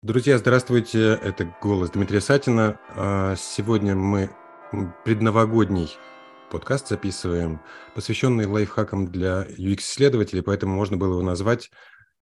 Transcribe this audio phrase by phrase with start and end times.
[0.00, 1.18] Друзья, здравствуйте.
[1.20, 2.78] Это голос Дмитрия Сатина.
[2.90, 4.30] А, сегодня мы
[5.04, 5.90] предновогодний
[6.52, 7.60] подкаст записываем,
[7.96, 11.72] посвященный лайфхакам для UX-исследователей, поэтому можно было его назвать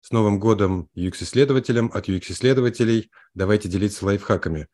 [0.03, 3.11] «С Новым годом UX-исследователям от UX-исследователей.
[3.35, 4.69] Давайте делиться лайфхаками».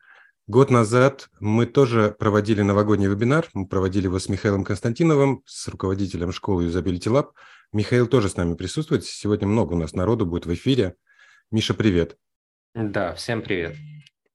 [0.45, 3.49] Год назад мы тоже проводили новогодний вебинар.
[3.55, 7.29] Мы проводили его с Михаилом Константиновым, с руководителем школы Usability Lab.
[7.73, 9.03] Михаил тоже с нами присутствует.
[9.05, 10.93] Сегодня много у нас народу будет в эфире.
[11.49, 12.15] Миша, привет.
[12.75, 13.77] Да, всем привет.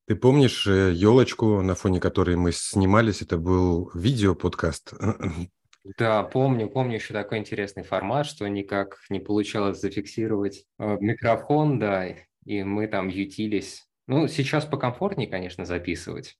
[0.06, 3.20] Ты помнишь елочку, на фоне которой мы снимались?
[3.20, 4.94] Это был видео-подкаст.
[5.98, 12.06] Да, помню, помню еще такой интересный формат, что никак не получалось зафиксировать э, микрофон, да,
[12.46, 13.86] и мы там ютились.
[14.06, 16.38] Ну, сейчас покомфортнее, конечно, записывать.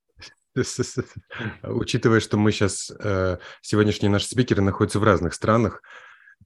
[1.62, 5.82] Учитывая, что мы сейчас, э, сегодняшние наши спикеры находятся в разных странах,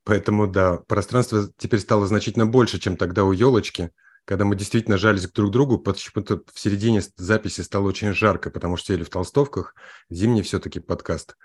[0.03, 3.93] поэтому, да, пространство теперь стало значительно больше, чем тогда у елочки
[4.25, 8.77] когда мы действительно жались друг к другу, почему-то в середине записи стало очень жарко, потому
[8.77, 9.75] что сели в толстовках,
[10.11, 11.37] зимний все-таки подкаст,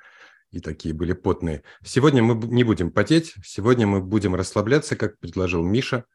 [0.51, 1.63] и такие были потные.
[1.83, 6.05] Сегодня мы не будем потеть, сегодня мы будем расслабляться, как предложил Миша,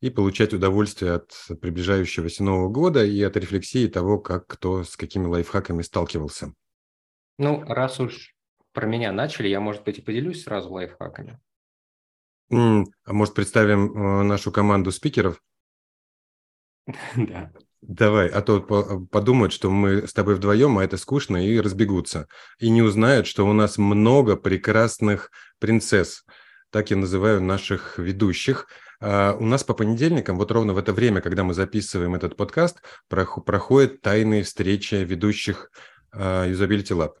[0.00, 5.26] и получать удовольствие от приближающегося Нового года и от рефлексии того, как кто с какими
[5.26, 6.52] лайфхаками сталкивался.
[7.38, 8.34] Ну, раз уж
[8.72, 11.40] про меня начали, я, может быть, и поделюсь сразу лайфхаками.
[12.50, 15.40] А может, представим э, нашу команду спикеров?
[17.16, 17.50] Да.
[17.82, 18.60] Давай, а то
[19.10, 22.28] подумают, что мы с тобой вдвоем, а это скучно, и разбегутся.
[22.60, 26.24] И не узнают, что у нас много прекрасных принцесс.
[26.70, 28.68] Так я называю наших ведущих.
[29.00, 32.80] А у нас по понедельникам, вот ровно в это время, когда мы записываем этот подкаст,
[33.08, 35.72] проходят тайные встречи ведущих
[36.12, 37.14] а, Usability Lab.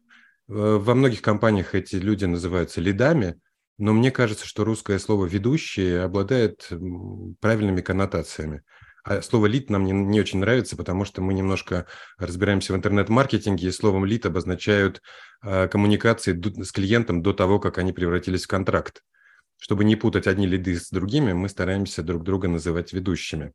[0.46, 3.40] Во многих компаниях эти люди называются лидами,
[3.78, 6.68] но мне кажется, что русское слово «ведущие» обладает
[7.40, 8.62] правильными коннотациями.
[9.04, 11.86] А слово «лид» нам не, не очень нравится, потому что мы немножко
[12.18, 15.02] разбираемся в интернет-маркетинге, и словом «лид» обозначают
[15.42, 19.02] э, коммуникации с клиентом до того, как они превратились в контракт.
[19.58, 23.52] Чтобы не путать одни лиды с другими, мы стараемся друг друга называть ведущими.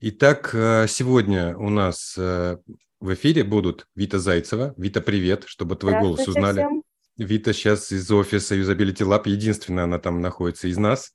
[0.00, 2.58] Итак, э, сегодня у нас э,
[3.00, 4.74] в эфире будут Вита Зайцева.
[4.76, 6.60] Вита, привет, чтобы твой голос узнали.
[6.60, 6.82] Всем.
[7.16, 11.12] Вита сейчас из офиса Usability Lab, единственная она там находится из нас.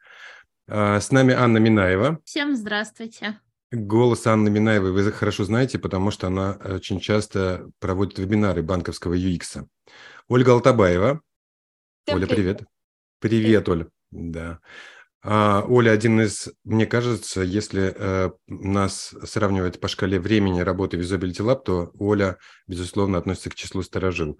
[0.68, 2.20] А, с нами Анна Минаева.
[2.24, 3.40] Всем здравствуйте.
[3.72, 9.68] Голос Анны Минаевой вы хорошо знаете, потому что она очень часто проводит вебинары банковского UX.
[10.28, 11.22] Ольга Алтабаева.
[12.06, 12.64] Всем Оля, привет.
[13.20, 13.88] Привет, привет Оля.
[14.10, 14.60] Да.
[15.22, 21.02] А, Оля один из, мне кажется, если э, нас сравнивать по шкале времени работы в
[21.02, 24.40] Usability Lab, то Оля, безусловно, относится к числу сторожил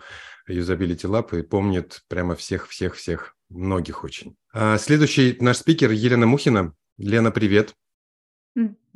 [0.50, 4.38] Usability Lab и помнит прямо всех-всех-всех, многих очень.
[4.54, 6.74] А, следующий наш спикер Елена Мухина.
[6.98, 7.76] Лена, привет.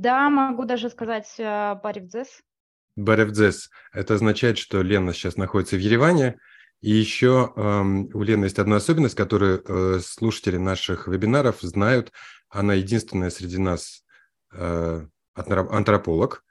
[0.03, 2.41] Да, могу даже сказать э, Баревдзес.
[2.97, 3.69] Баревдзес.
[3.93, 6.39] Это означает, что Лена сейчас находится в Ереване.
[6.81, 12.11] И еще эм, у Лены есть одна особенность, которую э, слушатели наших вебинаров знают.
[12.49, 14.03] Она единственная среди нас
[14.51, 16.43] э, антрополог.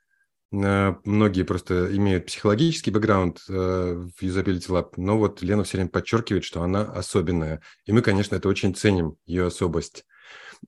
[0.50, 5.90] Э, многие просто имеют психологический бэкграунд э, в Usability Lab, но вот Лена все время
[5.90, 7.60] подчеркивает, что она особенная.
[7.84, 10.06] И мы, конечно, это очень ценим, ее особость.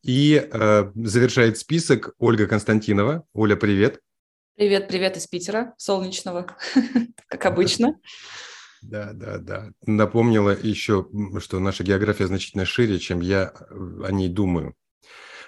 [0.02, 3.24] И э, завершает список Ольга Константинова.
[3.32, 4.00] Оля, привет.
[4.56, 6.56] Привет, привет из Питера, солнечного,
[7.28, 7.98] как обычно.
[8.82, 9.70] Да, да, да.
[9.86, 13.52] Напомнила еще, что наша география значительно шире, чем я
[14.04, 14.74] о ней думаю.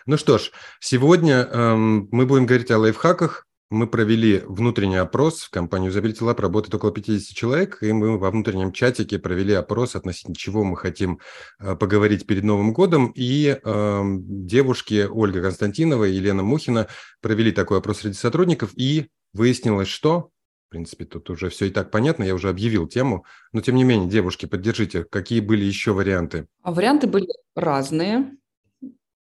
[0.06, 5.50] Ну что ж, сегодня эм, мы будем говорить о лайфхаках, мы провели внутренний опрос в
[5.50, 10.37] компании Usability Lab, работает около 50 человек, и мы во внутреннем чатике провели опрос относительно
[10.37, 11.19] чего мы хотим
[11.59, 16.87] э, поговорить перед Новым годом, и э, девушки Ольга Константинова и Елена Мухина
[17.21, 20.31] провели такой опрос среди сотрудников, и выяснилось, что
[20.66, 23.25] в принципе, тут уже все и так понятно, я уже объявил тему.
[23.53, 26.49] Но, тем не менее, девушки, поддержите, какие были еще варианты?
[26.62, 28.37] А варианты были разные.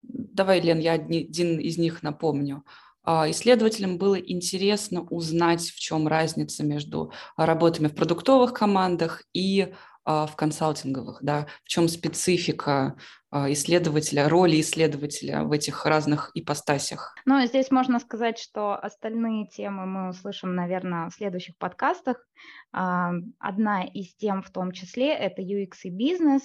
[0.02, 2.62] Давай, Лен, я один из них напомню.
[3.02, 9.72] А, исследователям было интересно узнать, в чем разница между работами в продуктовых командах и
[10.04, 12.96] а, в консалтинговых, да, в чем специфика
[13.30, 17.14] а, исследователя, роли исследователя в этих разных ипостасях.
[17.24, 22.26] Ну, здесь можно сказать, что остальные темы мы услышим, наверное, в следующих подкастах.
[22.72, 26.42] Одна из тем в том числе– это UX и бизнес,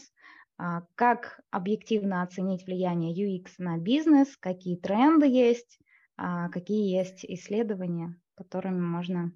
[0.96, 5.80] как объективно оценить влияние UX на бизнес, какие тренды есть,
[6.18, 9.32] какие есть исследования, которыми можно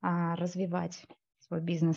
[0.00, 1.04] а, развивать
[1.38, 1.96] свой бизнес.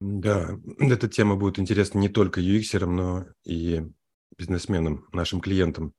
[0.00, 3.82] Да, эта тема будет интересна не только UX, но и
[4.38, 5.94] бизнесменам, нашим клиентам.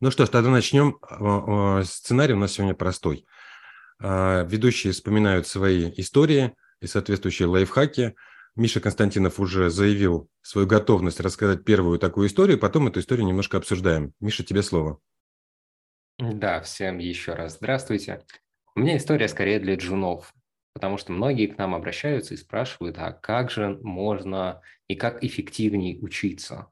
[0.00, 0.98] Ну что ж, тогда начнем.
[1.84, 3.26] Сценарий у нас сегодня простой.
[3.98, 8.14] А, ведущие вспоминают свои истории и соответствующие лайфхаки.
[8.56, 14.12] Миша Константинов уже заявил свою готовность рассказать первую такую историю, потом эту историю немножко обсуждаем.
[14.20, 15.00] Миша, тебе слово.
[16.18, 18.22] Да, всем еще раз здравствуйте.
[18.74, 20.34] У меня история скорее для джунов,
[20.72, 25.98] потому что многие к нам обращаются и спрашивают, а как же можно и как эффективнее
[26.00, 26.70] учиться?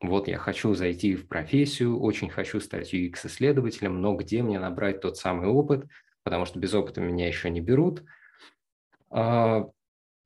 [0.00, 5.16] Вот я хочу зайти в профессию, очень хочу стать UX-исследователем, но где мне набрать тот
[5.16, 5.86] самый опыт,
[6.22, 8.04] потому что без опыта меня еще не берут,
[9.10, 9.70] а,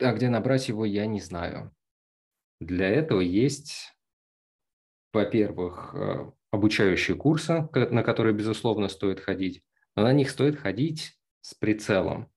[0.01, 1.75] а где набрать его, я не знаю.
[2.61, 3.95] Для этого есть,
[5.13, 9.63] во-первых, э, обучающие курсы, на которые, безусловно, стоит ходить,
[9.97, 12.31] но на них стоит ходить с прицелом.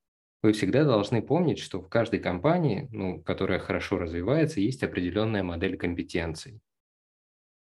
[0.44, 5.78] Вы всегда должны помнить, что в каждой компании, ну, которая хорошо развивается, есть определенная модель
[5.78, 6.62] компетенций,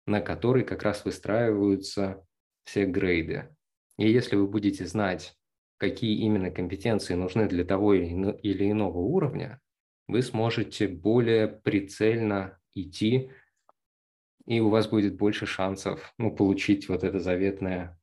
[0.05, 2.23] на которой как раз выстраиваются
[2.65, 3.49] все грейды.
[3.97, 5.35] И если вы будете знать,
[5.77, 9.59] какие именно компетенции нужны для того или иного уровня,
[10.07, 13.31] вы сможете более прицельно идти,
[14.47, 17.99] и у вас будет больше шансов ну, получить вот это заветное,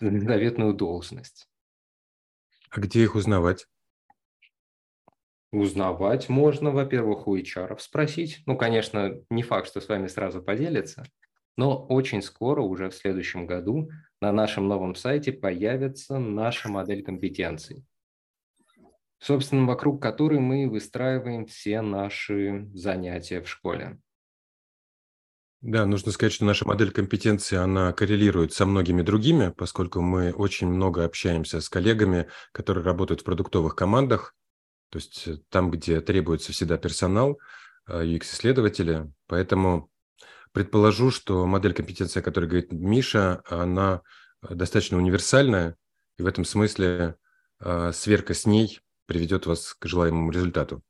[0.00, 1.48] заветную должность.
[2.68, 3.66] А где их узнавать?
[5.52, 8.42] Узнавать можно, во-первых, у HR спросить.
[8.46, 11.04] Ну, конечно, не факт, что с вами сразу поделятся,
[11.56, 13.88] но очень скоро, уже в следующем году,
[14.20, 17.84] на нашем новом сайте появится наша модель компетенций,
[19.20, 24.00] собственно, вокруг которой мы выстраиваем все наши занятия в школе.
[25.66, 30.68] Да, нужно сказать, что наша модель компетенции, она коррелирует со многими другими, поскольку мы очень
[30.68, 34.34] много общаемся с коллегами, которые работают в продуктовых командах,
[34.90, 37.38] то есть э, там, где требуется всегда персонал,
[37.88, 39.10] UX-исследователи.
[39.26, 39.88] Поэтому
[40.52, 44.02] предположу, что модель компетенции, о которой говорит Миша, она
[44.42, 45.76] э, достаточно универсальная,
[46.18, 47.16] и в этом смысле
[47.60, 50.82] э, сверка с ней приведет вас к желаемому результату.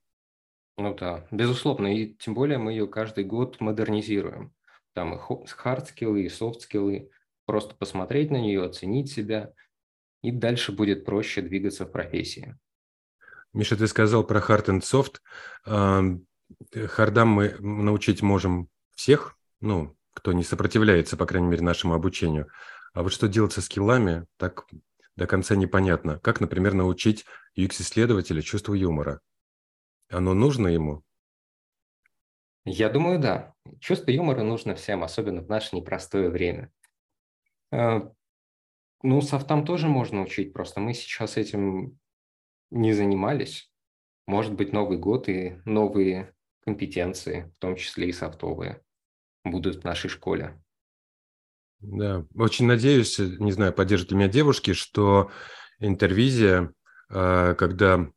[0.77, 4.53] Ну да, безусловно, и тем более мы ее каждый год модернизируем.
[4.95, 7.11] Там и хард-скиллы, и софт-скиллы.
[7.47, 9.53] Просто посмотреть на нее, оценить себя,
[10.23, 12.57] и дальше будет проще двигаться в профессии.
[13.53, 15.21] Миша, ты сказал про hard and soft.
[16.73, 22.49] Хардам мы научить можем всех, ну, кто не сопротивляется, по крайней мере, нашему обучению.
[22.95, 24.67] А вот что делать со скиллами, так
[25.17, 26.19] до конца непонятно.
[26.21, 27.27] Как, например, научить
[27.57, 29.21] UX-исследователя чувству юмора?
[30.09, 31.03] Оно нужно ему?
[32.65, 33.55] Я думаю, да.
[33.81, 36.73] Чувство юмора нужно всем, особенно в наше непростое время.
[37.71, 38.01] Э,
[39.03, 41.99] ну, софтам тоже можно учить, просто мы сейчас этим
[42.71, 43.71] не занимались.
[44.27, 46.35] Может быть, Новый год и новые
[46.65, 48.81] компетенции, в том числе и софтовые,
[49.45, 50.59] будут в нашей школе.
[51.81, 55.31] Да, очень надеюсь, не знаю, поддержат ли меня девушки, что
[55.81, 56.73] интервизия,
[57.11, 58.11] э, когда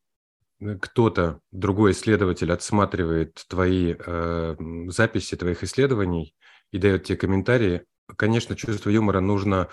[0.82, 4.56] кто-то, другой исследователь отсматривает твои э,
[4.88, 6.36] записи твоих исследований
[6.72, 7.84] и дает тебе комментарии,
[8.16, 9.70] конечно, чувство юмора нужно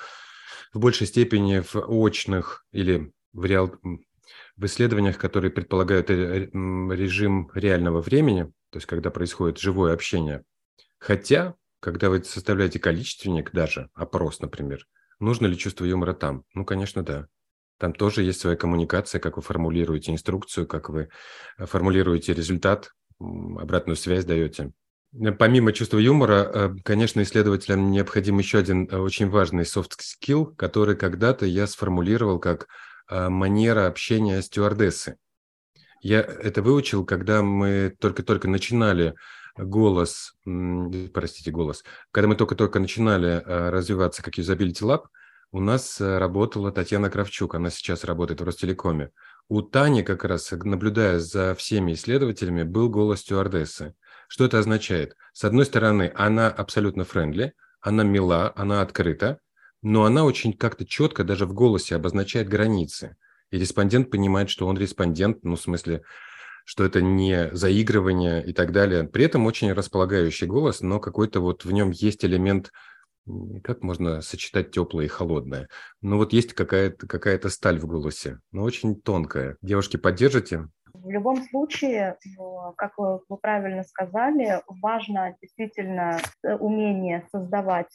[0.73, 3.75] в большей степени в очных или в, реал...
[4.57, 10.45] в исследованиях, которые предполагают режим реального времени, то есть когда происходит живое общение.
[10.99, 14.87] Хотя, когда вы составляете количественник даже, опрос, например,
[15.21, 16.45] нужно ли чувство юмора там?
[16.55, 17.29] Ну, конечно, да.
[17.79, 21.09] Там тоже есть своя коммуникация, как вы формулируете инструкцию, как вы
[21.59, 24.73] э, формулируете результат, обратную связь даете.
[25.13, 30.97] Э, помимо чувства юмора, э, конечно, исследователям необходим еще один очень важный soft skill, который
[30.97, 32.69] когда-то я сформулировал как
[33.11, 35.19] манера общения стюардессы.
[36.01, 39.15] Я это выучил, когда мы только-только начинали
[39.59, 40.33] голос,
[41.13, 45.03] простите, голос, когда мы только-только начинали развиваться как Usability Lab–
[45.55, 49.11] у нас э, работала Татьяна Кравчук, она сейчас работает в Ростелекоме.
[49.49, 53.95] У Тани как раз, наблюдая за всеми исследователями, был голос стюардессы.
[54.27, 55.17] Что это означает?
[55.33, 59.39] С одной стороны, она абсолютно friendly, она мила, она открыта,
[59.81, 63.17] но она очень как-то четко даже в голосе обозначает границы.
[63.53, 66.03] И респондент понимает, что он респондент, ну, в смысле,
[66.65, 69.05] что это не заигрывание и так далее.
[69.05, 72.73] При этом очень располагающий голос, но какой-то вот в нем есть элемент
[73.63, 75.69] как можно сочетать теплое и холодное?
[76.03, 79.57] Ну вот есть какая-то какая сталь в голосе, но очень тонкая.
[79.63, 80.69] Девушки, поддержите?
[80.93, 82.17] В любом случае,
[82.77, 87.89] как вы, вы правильно сказали, важно действительно э, умение создавать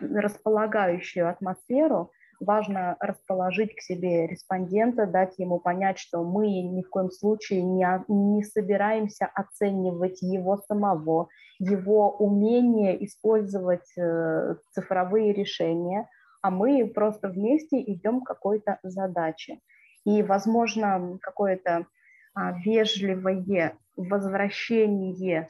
[0.00, 7.10] располагающую атмосферу, важно расположить к себе респондента, дать ему понять, что мы ни в коем
[7.10, 16.08] случае не, не собираемся оценивать его самого его умение использовать э, цифровые решения,
[16.42, 19.58] а мы просто вместе идем к какой-то задаче.
[20.04, 21.86] И, возможно, какое-то
[22.34, 25.48] а, вежливое возвращение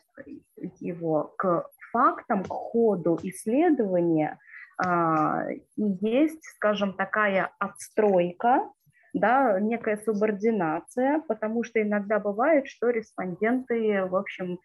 [0.80, 4.38] его к фактам, к ходу исследования
[4.78, 5.46] а,
[5.76, 8.70] есть, скажем, такая отстройка,
[9.16, 14.60] да, некая субординация, потому что иногда бывает, что респонденты, в общем,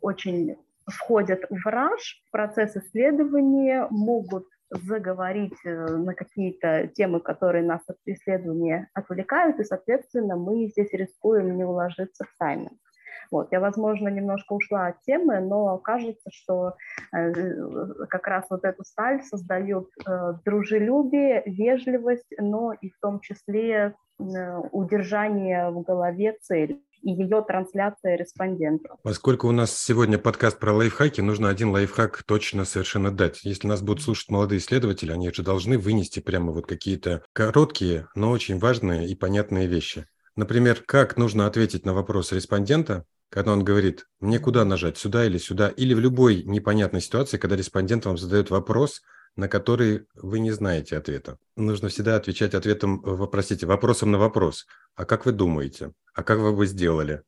[0.00, 7.80] очень входят в раж, в процесс исследования, могут заговорить э, на какие-то темы, которые нас
[7.88, 12.78] от исследования отвлекают, и, соответственно, мы здесь рискуем не уложиться в тайминг.
[13.30, 16.74] Вот, я, возможно, немножко ушла от темы, но кажется, что
[17.12, 17.32] э,
[18.08, 24.58] как раз вот эту сталь создает э, дружелюбие, вежливость, но и в том числе э,
[24.72, 28.98] удержание в голове цели и ее трансляция респонденту.
[29.02, 33.44] Поскольку у нас сегодня подкаст про лайфхаки, нужно один лайфхак точно совершенно дать.
[33.44, 38.30] Если нас будут слушать молодые исследователи, они же должны вынести прямо вот какие-то короткие, но
[38.30, 40.06] очень важные и понятные вещи.
[40.36, 45.38] Например, как нужно ответить на вопрос респондента, когда он говорит, мне куда нажать, сюда или
[45.38, 49.02] сюда, или в любой непонятной ситуации, когда респондент вам задает вопрос,
[49.36, 51.38] на который вы не знаете ответа.
[51.56, 54.66] Нужно всегда отвечать ответом, простите, вопросом на вопрос.
[54.96, 55.92] А как вы думаете?
[56.14, 57.22] А как вы бы сделали?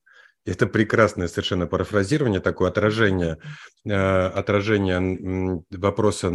[0.47, 3.39] Это прекрасное совершенно парафразирование, такое отражение,
[3.85, 6.29] э, отражение вопроса,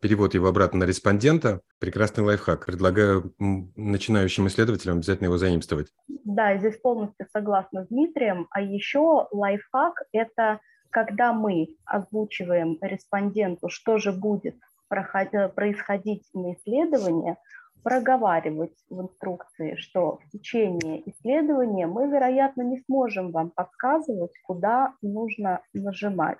[0.00, 1.60] перевод его обратно на респондента.
[1.80, 2.66] Прекрасный лайфхак.
[2.66, 5.88] Предлагаю начинающим исследователям обязательно его заимствовать.
[6.24, 8.46] Да, здесь полностью согласна с Дмитрием.
[8.50, 14.56] А еще лайфхак– это когда мы озвучиваем респонденту, что же будет
[14.88, 17.36] происходить на исследовании,
[17.82, 25.60] проговаривать в инструкции, что в течение исследования мы, вероятно, не сможем вам подсказывать, куда нужно
[25.72, 26.38] нажимать.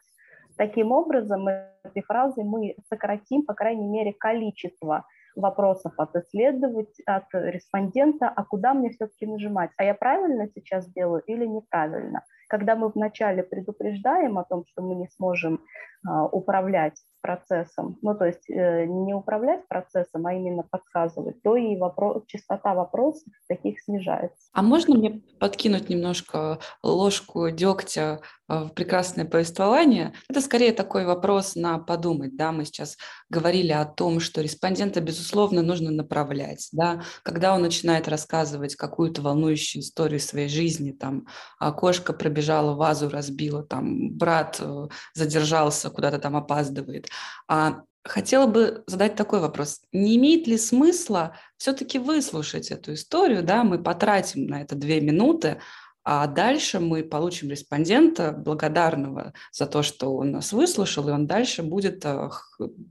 [0.57, 8.29] Таким образом, этой фразой мы сократим, по крайней мере, количество вопросов от исследователя, от респондента,
[8.29, 12.23] а куда мне все-таки нажимать, а я правильно сейчас делаю или неправильно.
[12.53, 15.63] Когда мы вначале предупреждаем о том, что мы не сможем
[16.07, 21.77] а, управлять процессом, ну то есть э, не управлять процессом, а именно подсказывать, то и
[21.77, 24.37] вопрос, частота вопросов таких снижается.
[24.53, 30.13] А можно мне подкинуть немножко ложку дегтя в прекрасное повествование?
[30.29, 32.37] Это скорее такой вопрос на подумать.
[32.37, 32.51] Да?
[32.51, 32.99] Мы сейчас
[33.31, 36.69] говорили о том, что респондента, безусловно, нужно направлять.
[36.73, 37.03] Да?
[37.23, 41.27] Когда он начинает рассказывать какую-то волнующую историю своей жизни, там,
[41.61, 47.09] а кошка пробежала, вазу разбила, там, брат э, задержался, куда-то там опаздывает.
[47.49, 49.81] А хотела бы задать такой вопрос.
[49.93, 53.43] Не имеет ли смысла все-таки выслушать эту историю?
[53.43, 53.65] Да?
[53.65, 55.61] Мы потратим на это две минуты,
[56.05, 61.63] а дальше мы получим респондента, благодарного за то, что он нас выслушал, и он дальше
[61.63, 62.29] будет э,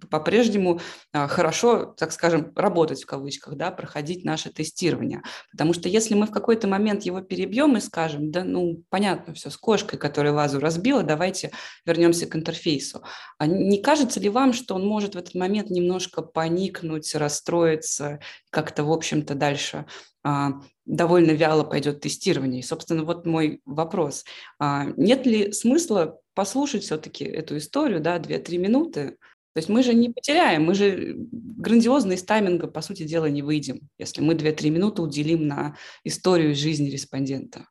[0.10, 0.80] по-прежнему
[1.12, 5.24] э, хорошо, так скажем, работать в кавычках, да, проходить наше тестирование.
[5.52, 9.50] Потому что если мы в какой-то момент его перебьем и скажем, да, ну, понятно, все
[9.50, 11.52] с кошкой, которая вазу разбила, давайте
[11.86, 13.04] вернемся к интерфейсу.
[13.38, 18.20] А не кажется ли вам, что он может в этот момент немножко поникнуть, расстроиться,
[18.52, 19.86] как-то, в общем-то, дальше
[20.24, 22.60] а, довольно вяло пойдет тестирование.
[22.60, 24.26] И, собственно, вот мой вопрос.
[24.60, 29.18] А, нет ли смысла послушать все-таки эту историю, да, 2-3 минуты?
[29.54, 33.42] То есть мы же не потеряем, мы же грандиозно из тайминга, по сути дела, не
[33.42, 37.68] выйдем, если мы 2-3 минуты уделим на историю жизни респондента.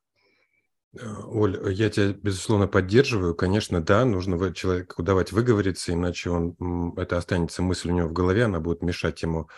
[0.99, 3.35] Э, Оль, я тебя, безусловно, поддерживаю.
[3.35, 8.45] Конечно, да, нужно человеку давать выговориться, иначе он, это останется мысль у него в голове,
[8.45, 9.49] она будет мешать ему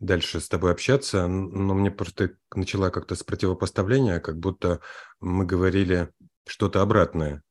[0.00, 4.80] дальше с тобой общаться, но мне просто начала как-то с противопоставления, как будто
[5.20, 6.10] мы говорили
[6.46, 7.42] что-то обратное.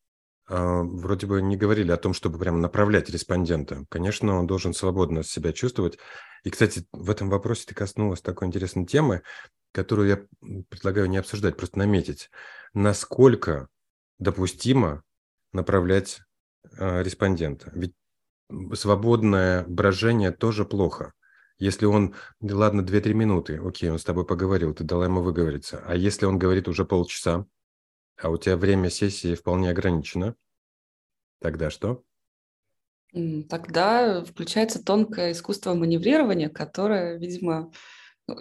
[0.48, 3.86] А, вроде бы не говорили о том, чтобы прямо направлять респондента.
[3.90, 6.00] Конечно, он должен свободно себя чувствовать.
[6.44, 9.22] И, кстати, в этом вопросе ты коснулась такой интересной темы,
[9.72, 10.26] которую я
[10.70, 12.32] предлагаю не обсуждать, просто наметить.
[12.74, 13.68] Насколько
[14.18, 15.04] допустимо
[15.54, 16.22] направлять
[16.78, 17.72] э, респондента?
[17.76, 17.94] Ведь
[18.74, 21.14] свободное брожение тоже плохо.
[21.60, 25.84] Если он, ладно, 2-3 минуты, окей, он с тобой поговорил, ты дала ему выговориться.
[25.86, 27.46] А если он говорит уже полчаса,
[28.18, 30.36] а у тебя время сессии вполне ограничено,
[31.42, 32.04] тогда что?
[33.50, 37.72] Тогда включается тонкое искусство маневрирования, которое, видимо,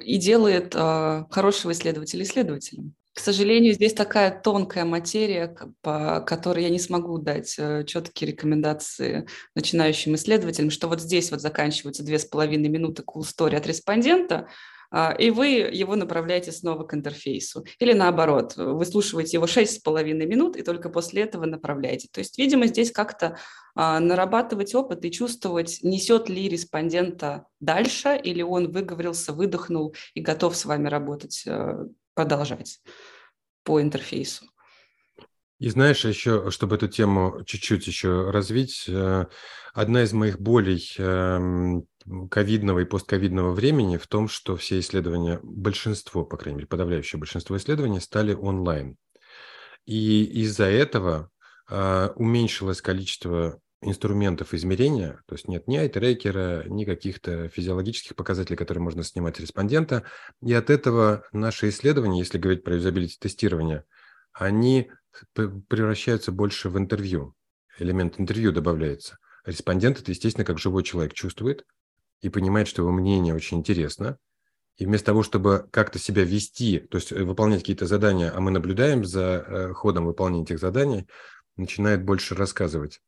[0.01, 2.95] и делает э, хорошего исследователя исследователем.
[3.19, 9.27] К сожалению, здесь такая тонкая материя, по которой я не смогу дать э, четкие рекомендации
[9.57, 14.47] начинающим исследователям, что вот здесь вот заканчиваются две с половиной минуты cool story от респондента,
[14.93, 17.65] а, и вы его направляете снова к интерфейсу.
[17.81, 22.07] Или наоборот, выслушиваете его 6,5 минут и только после этого направляете.
[22.13, 23.37] То есть, видимо, здесь как-то
[23.75, 30.57] а, нарабатывать опыт и чувствовать, несет ли респондента дальше, или он выговорился, выдохнул и готов
[30.57, 31.87] с вами работать, э,
[32.19, 32.81] продолжать
[33.63, 34.45] по интерфейсу.
[35.61, 39.27] И знаешь, еще, чтобы эту тему чуть-чуть еще развить, э,
[39.73, 41.87] одна из моих болей эм,
[42.29, 47.57] ковидного и постковидного времени в том, что все исследования, большинство, по крайней мере, подавляющее большинство
[47.57, 48.97] исследований стали онлайн.
[49.87, 51.31] И из-за этого
[51.71, 58.83] э, уменьшилось количество инструментов измерения, то есть нет ни айтрекера, ни каких-то физиологических показателей, которые
[58.83, 60.05] можно снимать респондента.
[60.43, 63.85] И от этого наши исследования, если говорить про юзабилити-тестирование,
[64.33, 64.91] они
[65.33, 67.35] превращаются больше в интервью.
[67.79, 69.19] Элемент интервью добавляется.
[69.45, 71.65] Респондент это, естественно, как живой человек чувствует
[72.21, 74.19] и понимает, что его мнение очень интересно.
[74.77, 78.51] И вместо того, чтобы как-то себя вести, то есть э, выполнять какие-то задания, а мы
[78.51, 81.09] наблюдаем за э, ходом выполнения этих заданий,
[81.57, 83.01] начинает больше рассказывать.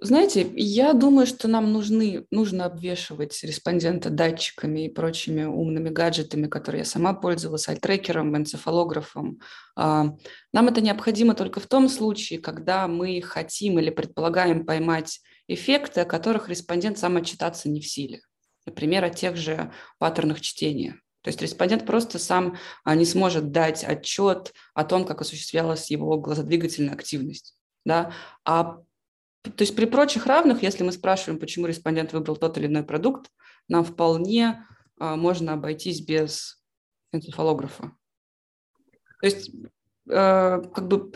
[0.00, 6.80] Знаете, я думаю, что нам нужны, нужно обвешивать респондента датчиками и прочими умными гаджетами, которые
[6.80, 9.40] я сама пользовалась, альтрекером, энцефалографом.
[9.74, 10.14] А,
[10.52, 16.04] нам это необходимо только в том случае, когда мы хотим или предполагаем поймать эффекты, о
[16.04, 18.20] которых респондент сам отчитаться не в силе.
[18.66, 21.00] Например, о тех же паттернах чтения.
[21.22, 26.18] То есть респондент просто сам а, не сможет дать отчет о том, как осуществлялась его
[26.18, 27.56] глазодвигательная активность.
[27.84, 28.12] Да?
[28.44, 28.78] А
[29.42, 33.30] то есть при прочих равных, если мы спрашиваем, почему респондент выбрал тот или иной продукт,
[33.68, 34.66] нам вполне
[34.98, 36.62] а, можно обойтись без
[37.12, 37.92] энцефалографа.
[39.20, 39.50] То есть
[40.10, 41.12] а, как бы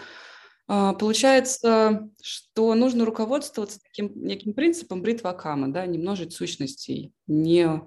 [0.68, 7.82] а, получается, что нужно руководствоваться таким неким принципом бритва Кама, да, не множить сущностей, не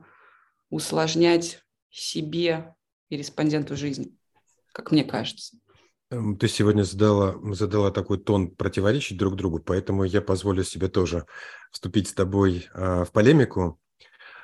[0.70, 2.76] усложнять себе
[3.10, 4.18] и респонденту жизнь,
[4.74, 5.58] как мне кажется.
[6.12, 11.26] Эм, ты сегодня задала, задала такой тон противоречить друг другу, поэтому я позволю себе тоже
[11.72, 13.80] вступить с тобой а, в полемику.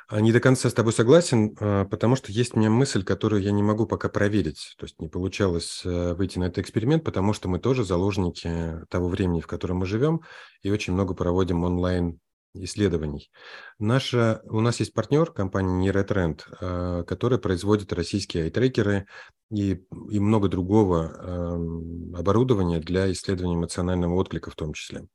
[0.08, 3.44] А, не до конца с тобой согласен, а, потому что есть у меня мысль, которую
[3.44, 4.76] я не могу пока проверить.
[4.78, 9.08] То есть не получалось э, выйти на этот эксперимент, потому что мы тоже заложники того
[9.08, 10.22] времени, в котором мы живем,
[10.64, 12.20] и очень много проводим онлайн
[12.54, 13.32] исследований.
[13.80, 19.08] Наша, у нас есть партнер, компания Neurotrend, э, которая производит российские айтрекеры
[19.52, 25.08] и, и много другого эм, оборудования для исследования эмоционального отклика в том числе.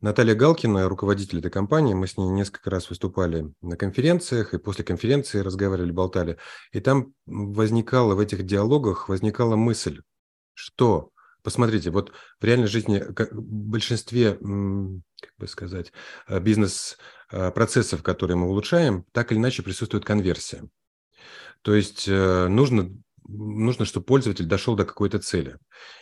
[0.00, 4.84] Наталья Галкина, руководитель этой компании, мы с ней несколько раз выступали на конференциях, и после
[4.84, 6.38] конференции разговаривали, болтали.
[6.70, 10.02] И там возникала в этих диалогах, возникала мысль,
[10.54, 11.10] что
[11.42, 15.92] Посмотрите, вот в реальной жизни в большинстве, как бы сказать,
[16.26, 20.68] э, бизнес-процессов, э, которые мы улучшаем, так или иначе присутствует конверсия.
[21.62, 22.90] То есть э, нужно,
[23.26, 25.58] нужно, чтобы пользователь дошел до какой-то цели.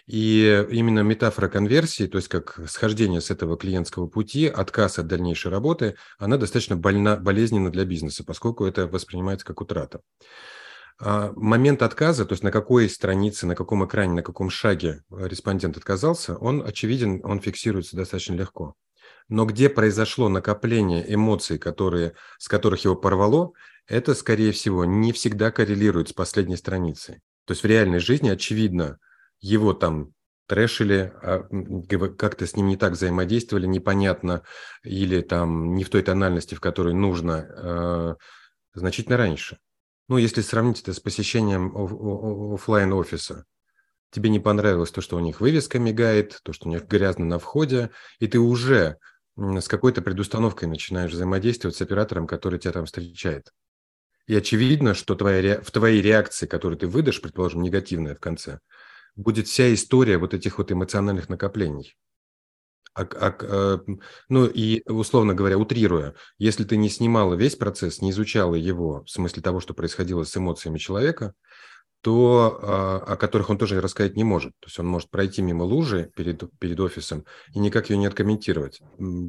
[0.07, 5.51] И именно метафора конверсии, то есть как схождение с этого клиентского пути, отказ от дальнейшей
[5.51, 10.01] работы, она достаточно больна, болезненна для бизнеса, поскольку это воспринимается как утрата.
[10.99, 15.77] А, момент отказа, то есть на какой странице, на каком экране, на каком шаге респондент
[15.77, 18.75] отказался, он очевиден, он фиксируется достаточно легко.
[19.29, 23.53] Но где произошло накопление эмоций, которые, с которых его порвало,
[23.87, 27.21] это, скорее всего, не всегда коррелирует с последней страницей.
[27.45, 28.99] То есть в реальной жизни, очевидно,
[29.41, 30.13] его там
[30.47, 31.43] трэшили, а,
[32.17, 34.43] как-то с ним не так взаимодействовали, непонятно,
[34.83, 38.17] или там не в той тональности, в которой нужно, а,
[38.75, 39.59] значительно раньше.
[40.09, 41.75] Ну, если сравнить это с посещением
[42.55, 43.45] офлайн офиса
[44.11, 47.38] тебе не понравилось то, что у них вывеска мигает, то, что у них грязно на
[47.38, 48.99] входе, и ты уже
[49.37, 53.51] с какой-то предустановкой начинаешь взаимодействовать с оператором, который тебя там встречает.
[54.27, 58.61] И очевидно, что твоя, в твоей реакции, которую ты выдашь, предположим, негативная в конце,
[59.14, 61.95] будет вся история вот этих вот эмоциональных накоплений.
[62.97, 63.81] А, а, а,
[64.31, 69.11] ну и, условно говоря, утрируя, если ты не снимала весь процесс, не изучала его в
[69.11, 71.35] смысле того, что происходило с эмоциями человека,
[72.01, 74.53] то а, о которых он тоже рассказать не может.
[74.61, 78.81] То есть он может пройти мимо лужи перед, перед офисом и никак ее не откомментировать.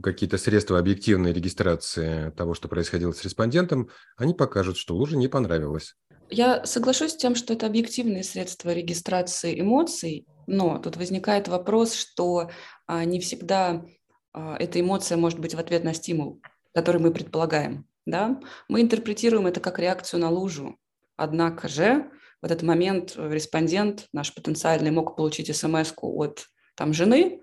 [0.01, 5.95] Какие-то средства объективной регистрации того, что происходило с респондентом, они покажут, что лужа не понравилась.
[6.29, 12.49] Я соглашусь с тем, что это объективные средства регистрации эмоций, но тут возникает вопрос, что
[12.87, 13.85] а, не всегда
[14.33, 16.41] а, эта эмоция может быть в ответ на стимул,
[16.73, 17.85] который мы предполагаем.
[18.05, 18.39] Да?
[18.69, 20.77] Мы интерпретируем это как реакцию на лужу.
[21.17, 22.09] Однако же
[22.41, 27.41] в этот момент респондент, наш потенциальный, мог получить смс от там, жены,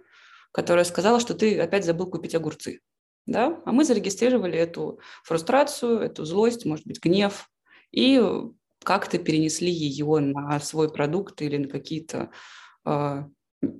[0.52, 2.80] которая сказала, что ты опять забыл купить огурцы.
[3.26, 3.60] Да?
[3.66, 7.50] А мы зарегистрировали эту фрустрацию, эту злость, может быть, гнев,
[7.90, 8.22] и
[8.84, 12.28] как-то перенесли ее на свой продукт или на какие-то э,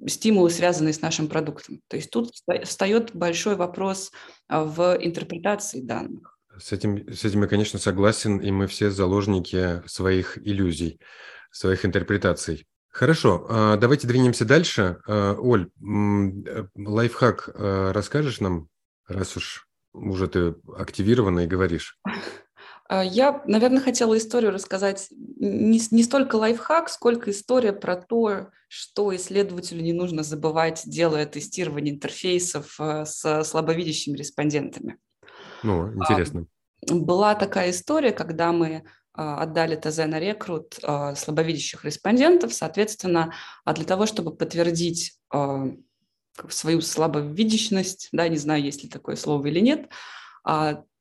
[0.07, 1.81] стимулы, связанные с нашим продуктом.
[1.89, 4.13] То есть тут встает большой вопрос
[4.49, 6.39] в интерпретации данных.
[6.59, 11.01] С этим, с этим я, конечно, согласен, и мы все заложники своих иллюзий,
[11.51, 12.67] своих интерпретаций.
[12.91, 14.99] Хорошо, а, давайте двинемся дальше.
[15.09, 18.69] А, Оль, э, лайфхак а, расскажешь нам,
[19.09, 21.99] раз уж уже ты активирована и говоришь?
[22.91, 29.83] Я, наверное, хотела историю рассказать не, не столько лайфхак, сколько история про то, что исследователю
[29.83, 34.99] не нужно забывать, делая тестирование интерфейсов с слабовидящими респондентами.
[35.63, 36.47] Ну, интересно.
[36.91, 43.33] Была такая история, когда мы а, отдали ТЗ на рекрут а, слабовидящих респондентов, соответственно,
[43.65, 45.19] а для того, чтобы подтвердить
[46.49, 49.89] свою слабовидящность, да, не знаю, есть ли такое слово или нет,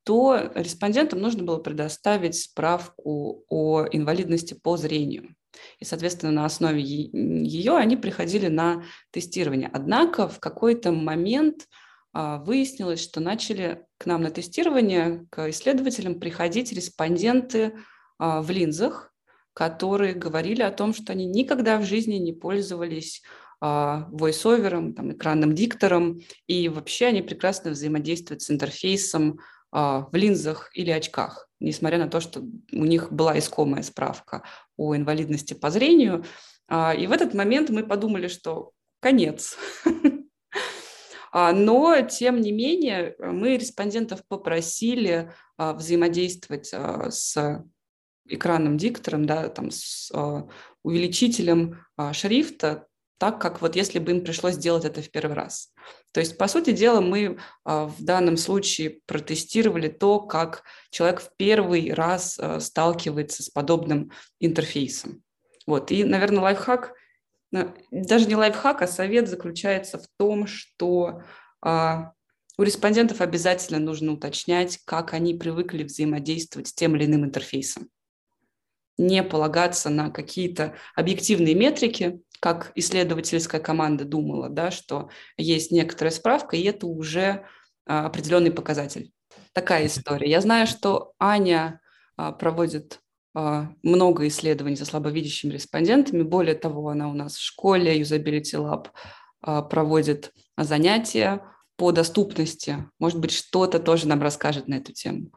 [0.03, 5.35] то респондентам нужно было предоставить справку о инвалидности по зрению.
[5.79, 9.69] И, соответственно, на основе ее они приходили на тестирование.
[9.71, 11.67] Однако в какой-то момент
[12.13, 17.73] выяснилось, что начали к нам на тестирование, к исследователям приходить респонденты
[18.17, 19.13] а, в линзах,
[19.53, 23.21] которые говорили о том, что они никогда в жизни не пользовались
[23.59, 30.91] а, там, экранным диктором, и вообще они прекрасно взаимодействуют с интерфейсом а, в линзах или
[30.91, 34.43] очках, несмотря на то, что у них была искомая справка
[34.77, 36.23] о инвалидности по зрению.
[36.71, 39.57] И в этот момент мы подумали, что конец.
[41.33, 47.65] Но, тем не менее, мы респондентов попросили взаимодействовать с
[48.27, 50.11] экранным диктором, да, там с
[50.83, 55.71] увеличителем шрифта, так как вот если бы им пришлось сделать это в первый раз.
[56.11, 61.31] То есть, по сути дела, мы э, в данном случае протестировали то, как человек в
[61.37, 65.23] первый раз э, сталкивается с подобным интерфейсом.
[65.65, 65.91] Вот.
[65.91, 66.93] И, наверное, лайфхак,
[67.91, 71.21] даже не лайфхак, а совет заключается в том, что
[71.65, 71.97] э,
[72.57, 77.89] у респондентов обязательно нужно уточнять, как они привыкли взаимодействовать с тем или иным интерфейсом
[78.97, 86.55] не полагаться на какие-то объективные метрики, как исследовательская команда думала, да, что есть некоторая справка,
[86.55, 87.45] и это уже
[87.85, 89.11] а, определенный показатель.
[89.53, 90.29] Такая история.
[90.29, 91.79] Я знаю, что Аня
[92.17, 92.99] а, проводит
[93.33, 96.21] а, много исследований со слабовидящими респондентами.
[96.23, 98.87] Более того, она у нас в школе Usability Lab
[99.41, 101.43] а, проводит занятия
[101.75, 102.89] по доступности.
[102.99, 105.31] Может быть, что-то тоже нам расскажет на эту тему.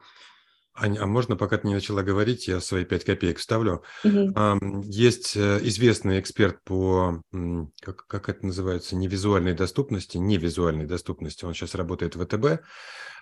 [0.77, 3.83] Аня, а можно, пока ты не начала говорить, я свои пять копеек вставлю.
[4.05, 4.83] Угу.
[4.85, 7.23] Есть э, известный эксперт по,
[7.81, 11.47] как, как это называется, невизуальной доступности, невизуальной доступности.
[11.47, 12.63] Он сейчас работает в ВТБ.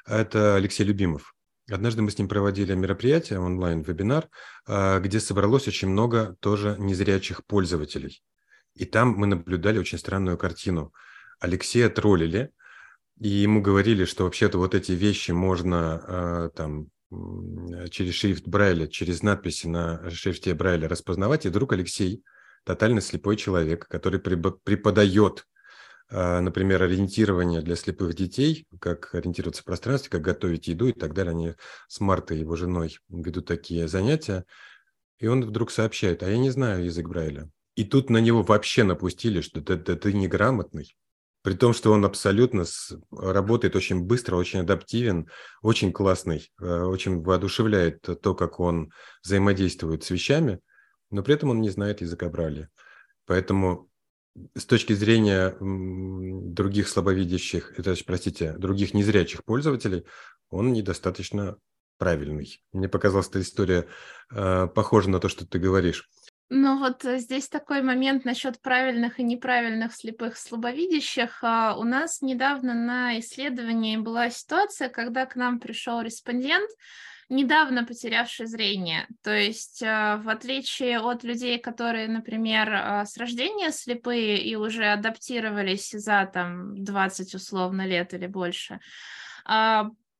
[0.06, 1.34] Это Алексей Любимов.
[1.70, 4.28] Однажды мы с ним проводили мероприятие, онлайн-вебинар,
[4.66, 8.22] а, где собралось очень много тоже незрячих пользователей.
[8.74, 10.92] И там мы наблюдали очень странную картину.
[11.40, 12.50] Алексея троллили,
[13.18, 16.88] и ему говорили, что вообще-то вот эти вещи можно а, там
[17.90, 21.46] через шрифт Брайля, через надписи на шрифте Брайля распознавать.
[21.46, 22.22] И вдруг Алексей,
[22.64, 25.46] тотально слепой человек, который преподает,
[26.10, 31.14] а, например, ориентирование для слепых детей, как ориентироваться в пространстве, как готовить еду и так
[31.14, 31.32] далее.
[31.32, 31.54] Они
[31.88, 34.44] с Мартой, его женой, ведут такие занятия.
[35.18, 37.48] И он вдруг сообщает, а я не знаю язык Брайля.
[37.76, 40.96] И тут на него вообще напустили, что ты, ты, ты неграмотный.
[41.44, 45.28] При том, что он абсолютно с, работает очень быстро, очень адаптивен,
[45.60, 48.90] очень классный, э, очень воодушевляет то, как он
[49.22, 50.60] взаимодействует с вещами,
[51.10, 52.70] но при этом он не знает языка Брайля.
[53.26, 53.90] Поэтому
[54.56, 60.06] с точки зрения других слабовидящих, это, простите, других незрячих пользователей,
[60.48, 61.58] он недостаточно
[61.98, 62.64] правильный.
[62.72, 63.86] Мне показалась эта история
[64.32, 66.08] э, похожа на то, что ты говоришь.
[66.50, 71.38] Ну вот э, здесь такой момент насчет правильных и неправильных слепых слабовидящих.
[71.42, 76.68] А, у нас недавно на исследовании была ситуация, когда к нам пришел респондент,
[77.30, 79.06] недавно потерявший зрение.
[79.22, 84.84] То есть а, в отличие от людей, которые, например, а, с рождения слепые и уже
[84.92, 88.80] адаптировались за там 20 условно лет или больше,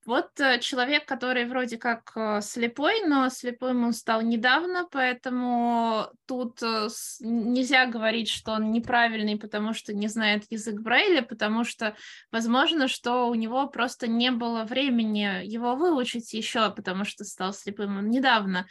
[0.07, 6.63] вот э, человек, который вроде как э, слепой, но слепым он стал недавно, поэтому тут
[6.63, 6.89] э,
[7.21, 11.97] нельзя говорить, что он неправильный, потому что не знает язык Брайля, потому что
[12.31, 17.99] возможно, что у него просто не было времени его выучить еще, потому что стал слепым
[17.99, 18.67] он недавно.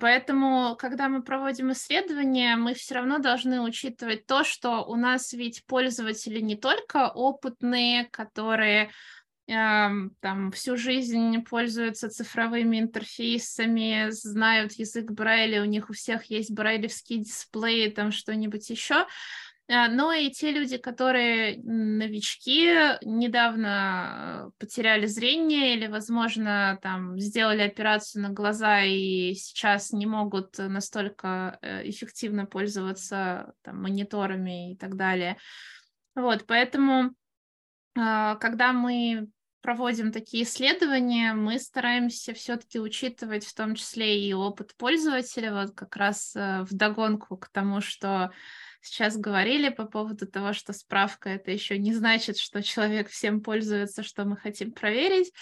[0.00, 5.64] Поэтому, когда мы проводим исследования, мы все равно должны учитывать то, что у нас ведь
[5.64, 8.90] пользователи не только опытные, которые
[9.46, 17.18] там всю жизнь пользуются цифровыми интерфейсами, знают язык Брайля, у них у всех есть брайлевский
[17.18, 19.06] дисплей, там что-нибудь еще.
[19.68, 22.68] А, но и те люди, которые новички,
[23.02, 31.58] недавно потеряли зрение или, возможно, там сделали операцию на глаза и сейчас не могут настолько
[31.62, 35.38] э, эффективно пользоваться там, мониторами и так далее.
[36.14, 37.14] Вот, поэтому
[37.94, 39.28] когда мы
[39.62, 45.96] проводим такие исследования, мы стараемся все-таки учитывать в том числе и опыт пользователя, вот как
[45.96, 48.32] раз э, в догонку к тому, что
[48.80, 54.02] сейчас говорили по поводу того, что справка это еще не значит, что человек всем пользуется,
[54.02, 55.32] что мы хотим проверить.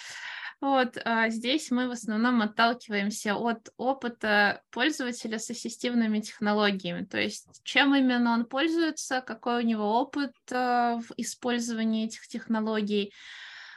[0.61, 7.49] Вот а здесь мы в основном отталкиваемся от опыта пользователя с ассистивными технологиями, то есть
[7.65, 13.15] чем именно он пользуется, какой у него опыт а, в использовании этих технологий.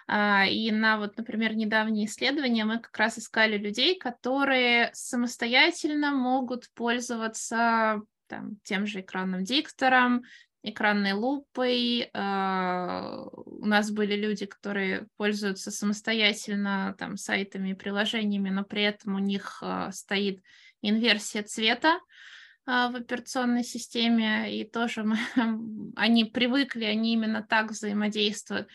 [0.07, 6.69] А, и на вот, например, недавние исследования мы как раз искали людей, которые самостоятельно могут
[6.73, 10.23] пользоваться там, тем же экранным диктором,
[10.63, 12.09] экранной лупой.
[12.13, 19.15] А, у нас были люди, которые пользуются самостоятельно там, сайтами и приложениями, но при этом
[19.15, 20.41] у них а, стоит
[20.81, 21.99] инверсия цвета
[22.65, 25.17] а, в операционной системе, и тоже мы,
[25.95, 28.69] они привыкли, они именно так взаимодействуют.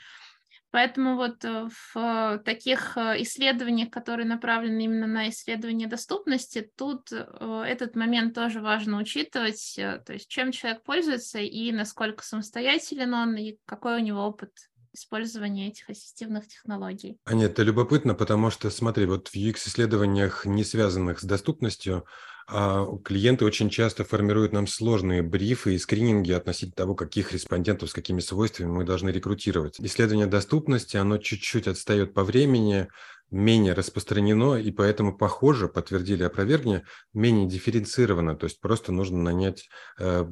[0.71, 7.65] Поэтому вот э, в таких э, исследованиях, которые направлены именно на исследование доступности, тут э,
[7.67, 13.57] этот момент тоже важно учитывать, то есть чем человек пользуется и насколько самостоятелен он, и
[13.65, 14.51] какой у него опыт
[14.93, 17.19] использования этих ассистивных технологий.
[17.25, 22.05] А нет, это любопытно, потому что, смотри, вот в UX-исследованиях, не связанных с доступностью,
[22.49, 28.21] клиенты очень часто формируют нам сложные брифы и скрининги относительно того, каких респондентов с какими
[28.21, 29.79] свойствами мы должны рекрутировать.
[29.79, 32.89] Исследование доступности, оно чуть-чуть отстает по времени,
[33.31, 38.35] менее распространено, и поэтому, похоже, подтвердили опровергни, менее дифференцировано.
[38.37, 40.25] То есть просто нужно нанять, э,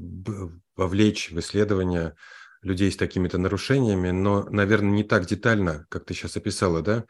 [0.75, 2.15] вовлечь в исследование
[2.63, 7.05] людей с такими-то нарушениями, но, наверное, не так детально, как ты сейчас описала, да?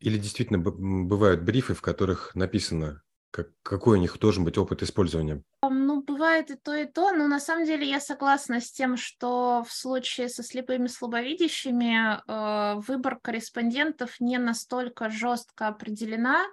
[0.00, 5.42] Или действительно бывают брифы, в которых написано, как, какой у них должен быть опыт использования?
[5.62, 9.64] Ну, бывает и то, и то, но на самом деле я согласна с тем, что
[9.68, 16.44] в случае со слепыми слабовидящими э, выбор корреспондентов не настолько жестко определена.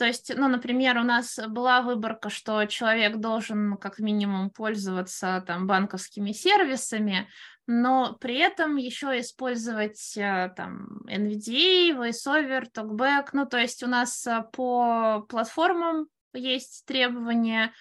[0.00, 5.66] То есть, ну, например, у нас была выборка, что человек должен как минимум пользоваться там
[5.66, 7.28] банковскими сервисами,
[7.66, 13.28] но при этом еще использовать э, там NVDA, VoiceOver, TalkBack.
[13.34, 17.74] Ну, то есть у нас э, по платформам есть требования,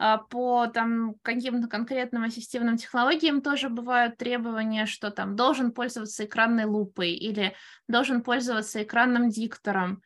[0.00, 6.64] а по там каким-то конкретным ассистивным технологиям тоже бывают требования, что там должен пользоваться экранной
[6.64, 7.54] лупой или
[7.86, 10.02] должен пользоваться экранным диктором.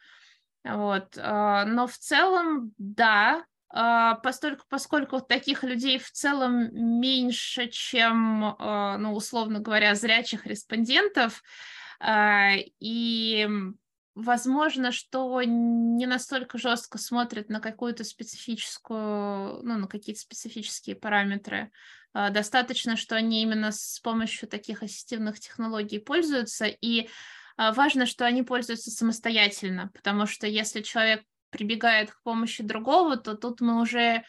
[0.65, 1.19] Вот.
[1.19, 8.97] А, но в целом, да, а, постольку, поскольку таких людей в целом меньше, чем, а,
[8.97, 11.43] ну, условно говоря, зрячих респондентов,
[12.81, 13.49] и
[14.15, 21.71] возможно, что не настолько жестко смотрят на какую-то специфическую, ну, на какие-то специфические параметры.
[22.13, 27.09] Достаточно, что они именно с помощью таких ассистивных технологий пользуются, и
[27.57, 33.61] важно, что они пользуются самостоятельно, потому что если человек прибегает к помощи другого, то тут
[33.61, 34.25] мы уже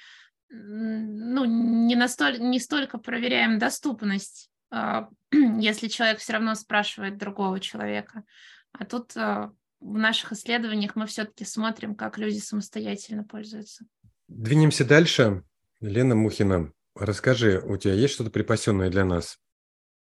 [0.50, 8.24] ну, не, настоль, не столько проверяем доступность, а, если человек все равно спрашивает другого человека.
[8.72, 13.86] А тут а, в наших исследованиях мы все-таки смотрим, как люди самостоятельно пользуются.
[14.28, 15.44] Двинемся дальше.
[15.82, 19.38] Лена Мухина, расскажи, у тебя есть что-то припасенное для нас,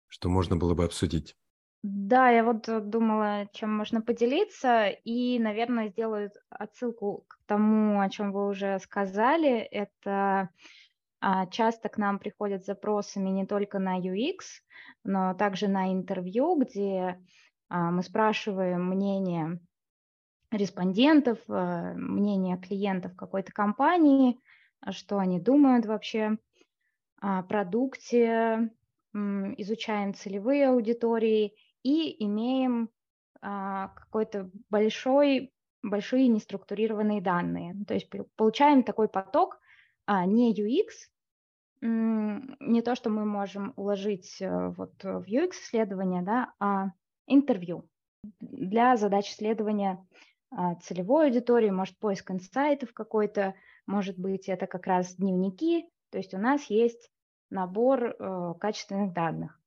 [0.08, 1.36] что можно было бы обсудить?
[1.84, 8.10] Да, я вот э, думала, чем можно поделиться, и, наверное, сделаю отсылку к тому, о
[8.10, 9.58] чем вы уже сказали.
[9.60, 10.50] Это
[11.20, 14.64] а, часто к нам приходят запросами не только на UX,
[15.04, 17.20] но также на интервью, где
[17.68, 19.60] а, мы спрашиваем мнение
[20.52, 24.40] респондентов, а, мнение клиентов какой-то компании,
[24.92, 26.38] что они думают вообще
[27.20, 28.72] о продукте,
[29.14, 32.90] изучаем целевые аудитории и имеем
[33.42, 37.76] а, какой-то большой, большие неструктурированные данные.
[37.88, 39.60] То есть получаем такой поток
[40.06, 40.90] а, не UX,
[41.82, 46.92] не то, что мы можем уложить э, вот в UX-исследование, да, а
[47.28, 47.90] интервью
[48.40, 50.06] для задач исследования
[50.50, 56.34] а, целевой аудитории, может, поиск инсайтов какой-то, может быть, это как раз дневники, то есть
[56.34, 57.12] у нас есть
[57.50, 59.60] набор э, качественных данных.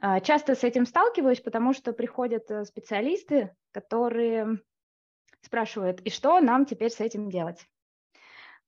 [0.00, 4.60] А, часто с этим сталкиваюсь, потому что приходят э, специалисты, которые
[5.42, 7.66] спрашивают, и что нам теперь с этим делать?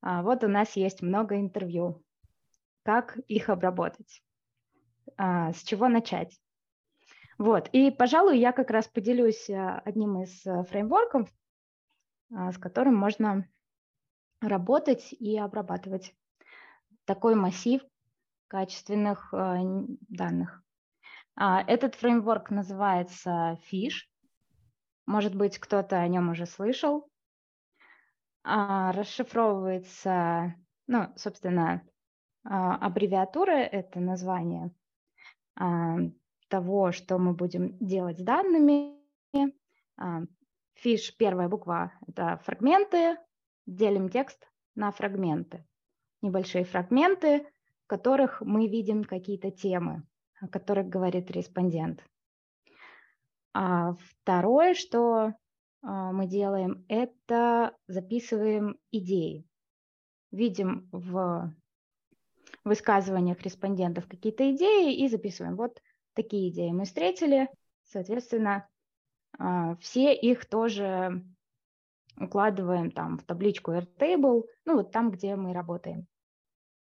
[0.01, 2.03] А, вот у нас есть много интервью.
[2.83, 4.23] Как их обработать?
[5.17, 6.39] А, с чего начать?
[7.39, 11.29] Вот, и, пожалуй, я как раз поделюсь э, одним из э, фреймворков,
[12.31, 13.49] с которым можно
[14.41, 16.15] работать и обрабатывать
[17.05, 17.81] такой массив
[18.49, 19.33] качественных
[20.09, 20.63] данных.
[21.37, 24.07] А, этот фреймворк называется Fish.
[25.07, 27.09] Может быть, кто-то о нем уже слышал.
[28.44, 30.55] А, расшифровывается,
[30.87, 31.83] ну, собственно,
[32.44, 34.70] а, аббревиатура– это название
[36.49, 38.99] того, что мы будем делать с данными.
[40.83, 43.16] Fish, первая буква– это фрагменты.
[43.64, 45.64] Делим текст на фрагменты.
[46.23, 47.47] Небольшие фрагменты,
[47.85, 50.03] в которых мы видим какие-то темы
[50.40, 52.05] о которых говорит респондент.
[53.53, 55.35] А второе, что
[55.83, 59.47] а, мы делаем, это записываем идеи.
[60.31, 61.55] Видим в
[62.64, 65.57] высказываниях респондентов какие-то идеи и записываем.
[65.57, 65.81] Вот
[66.14, 67.49] такие идеи мы встретили,
[67.85, 68.68] соответственно,
[69.38, 71.25] а, все их тоже
[72.18, 76.07] укладываем там в табличку Airtable, ну вот там, где мы работаем.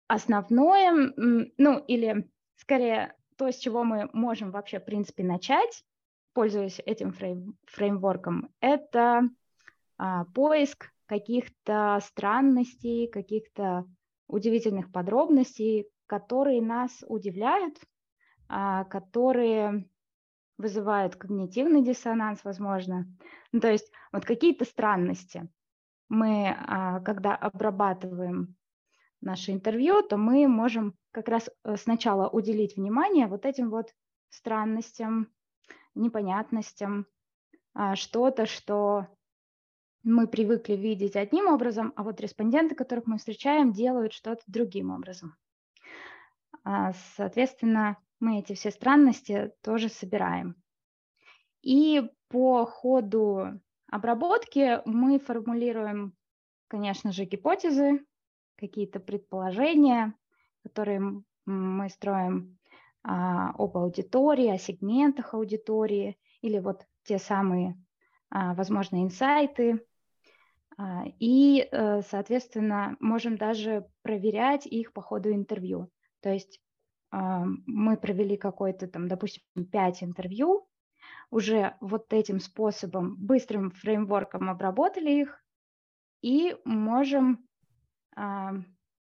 [0.09, 5.83] Основное, ну или скорее то, с чего мы можем вообще, в принципе, начать,
[6.35, 9.23] пользуясь этим фрейм, фреймворком, это
[9.97, 13.87] а, поиск каких-то странностей, каких-то
[14.27, 17.79] удивительных подробностей, которые нас удивляют,
[18.47, 19.89] а, которые
[20.59, 23.07] вызывают когнитивный диссонанс, возможно.
[23.53, 25.49] Ну, то есть вот какие-то странности.
[26.11, 28.55] Мы, а, когда обрабатываем
[29.21, 33.95] наше интервью, то мы можем как раз э, сначала уделить внимание вот этим вот
[34.31, 35.29] странностям,
[35.95, 37.07] непонятностям,
[37.75, 39.07] а, что-то, что
[40.03, 45.37] мы привыкли видеть одним образом, а вот респонденты, которых мы встречаем, делают что-то другим образом.
[46.65, 50.57] А, соответственно, мы эти все странности тоже собираем.
[51.63, 56.15] И по ходу обработки мы формулируем,
[56.69, 58.05] конечно же, гипотезы,
[58.61, 60.15] какие-то предположения,
[60.63, 62.59] которые мы строим
[63.03, 67.83] а, об аудитории, о сегментах аудитории или вот те самые,
[68.31, 69.85] а, возможно, инсайты.
[70.77, 75.91] А, и, а, соответственно, можем даже проверять их по ходу интервью.
[76.21, 76.61] То есть
[77.11, 80.67] а, мы провели какой-то там, допустим, 5 интервью,
[81.31, 85.43] уже вот этим способом, быстрым фреймворком обработали их
[86.23, 87.47] и можем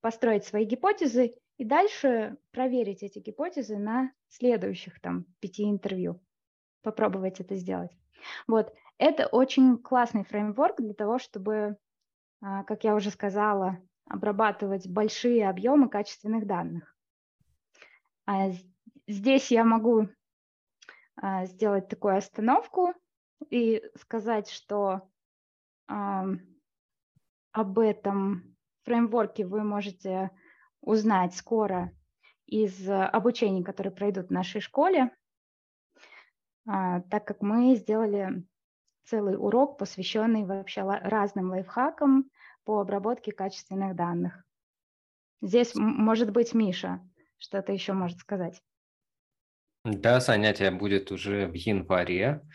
[0.01, 6.21] построить свои гипотезы и дальше проверить эти гипотезы на следующих там пяти интервью.
[6.83, 7.91] Попробовать это сделать.
[8.47, 8.73] Вот.
[8.97, 11.77] Это очень классный фреймворк для того, чтобы,
[12.41, 16.97] а, как я уже сказала, обрабатывать большие объемы качественных данных.
[18.27, 18.51] А
[19.07, 20.09] здесь я могу
[21.17, 22.95] а, сделать такую остановку
[23.51, 25.09] и сказать, что
[27.53, 28.50] об этом
[28.85, 30.31] фреймворке вы можете
[30.81, 31.93] узнать скоро
[32.47, 35.11] из э, обучений, которые пройдут в нашей школе,
[36.67, 38.45] а, так как мы сделали
[39.05, 42.31] целый урок, посвященный вообще разным лайфхакам
[42.65, 44.45] по обработке качественных данных.
[45.43, 47.01] Здесь, может быть, Миша
[47.39, 48.63] что-то еще может сказать.
[49.85, 52.47] Да, занятие будет уже в январе,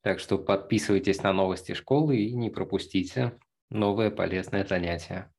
[0.00, 3.38] так что подписывайтесь на новости школы и не пропустите
[3.68, 5.30] новое полезное занятие.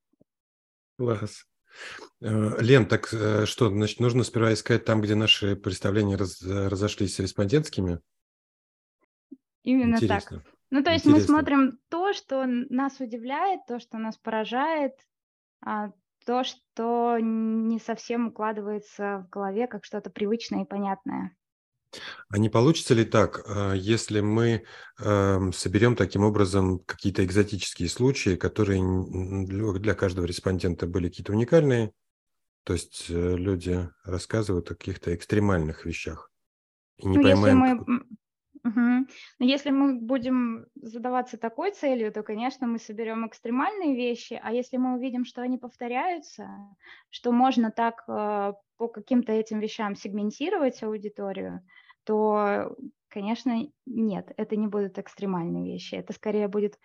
[1.02, 1.48] Класс.
[2.22, 7.16] Э, Лен, так э, что, значит, нужно сперва искать там, где наши представления раз, разошлись
[7.16, 8.00] с респондентскими?
[9.64, 10.42] Именно Интересно.
[10.42, 10.54] так.
[10.70, 11.34] Ну, то есть Интересно.
[11.34, 14.94] мы смотрим то, что нас удивляет, то, что нас поражает,
[15.66, 15.92] а,
[16.26, 21.36] то, что не совсем укладывается в голове как что-то привычное и понятное.
[22.30, 24.63] А не получится ли так, а, если мы
[24.99, 28.82] эм, соберем таким образом какие-то экзотические случаи, которые
[29.80, 31.91] для каждого респондента были какие-то уникальные,
[32.63, 36.32] то есть э, люди рассказывают о каких-то экстремальных вещах
[36.97, 37.63] и не ну, поймаем...
[37.63, 38.06] Если мы...
[38.63, 39.08] Угу.
[39.39, 44.77] Но если мы будем задаваться такой целью, то, конечно, мы соберем экстремальные вещи, а если
[44.77, 46.48] мы увидим, что они повторяются,
[47.10, 51.65] что можно так э, по каким-то этим вещам сегментировать аудиторию,
[52.04, 52.75] то,
[53.10, 55.95] конечно, нет, это не будут экстремальные вещи.
[55.95, 56.79] Это скорее будет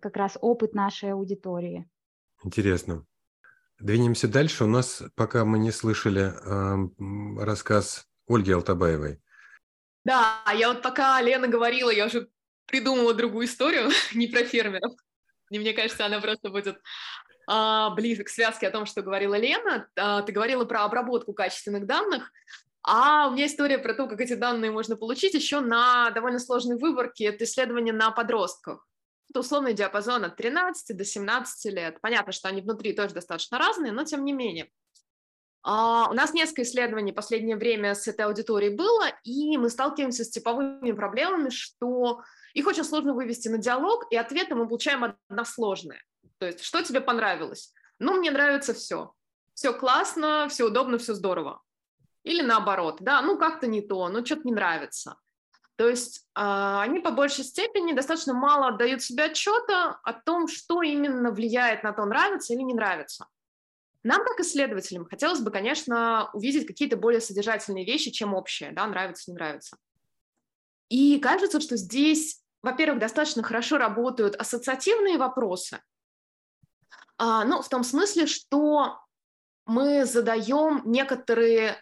[0.00, 1.88] как раз опыт нашей аудитории.
[2.44, 3.06] Интересно.
[3.78, 4.64] Двинемся дальше.
[4.64, 9.20] У нас, пока мы не слышали э, рассказ Ольги Алтабаевой,
[10.04, 12.28] Да, я вот пока Лена говорила, я уже
[12.66, 14.92] придумала другую историю, не про фермеров.
[15.50, 16.80] И мне кажется, она просто будет
[17.46, 19.88] а, ближе к связке о том, что говорила Лена.
[19.96, 22.30] А, ты говорила про обработку качественных данных,
[22.82, 26.78] а у меня история про то, как эти данные можно получить еще на довольно сложной
[26.78, 27.26] выборке.
[27.26, 28.86] Это исследование на подростках.
[29.30, 32.00] Это условный диапазон от 13 до 17 лет.
[32.00, 34.68] Понятно, что они внутри тоже достаточно разные, но тем не менее.
[35.64, 40.24] Uh, у нас несколько исследований в последнее время с этой аудиторией было, и мы сталкиваемся
[40.24, 42.20] с типовыми проблемами, что
[42.52, 46.02] их очень сложно вывести на диалог, и ответы мы получаем односложные.
[46.38, 47.72] То есть, что тебе понравилось?
[48.00, 49.12] Ну, мне нравится все.
[49.54, 51.62] Все классно, все удобно, все здорово.
[52.24, 55.16] Или наоборот, да, ну как-то не то, ну что-то не нравится.
[55.76, 56.40] То есть э,
[56.80, 61.92] они по большей степени достаточно мало отдают себе отчета о том, что именно влияет на
[61.92, 63.26] то, нравится или не нравится.
[64.04, 69.30] Нам, как исследователям, хотелось бы, конечно, увидеть какие-то более содержательные вещи, чем общее, да, нравится,
[69.30, 69.76] не нравится.
[70.88, 75.80] И кажется, что здесь, во-первых, достаточно хорошо работают ассоциативные вопросы,
[77.18, 78.98] а, ну, в том смысле, что
[79.64, 81.76] мы задаем некоторые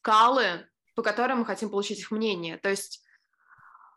[0.00, 2.58] шкалы, по которым мы хотим получить их мнение.
[2.58, 3.04] То есть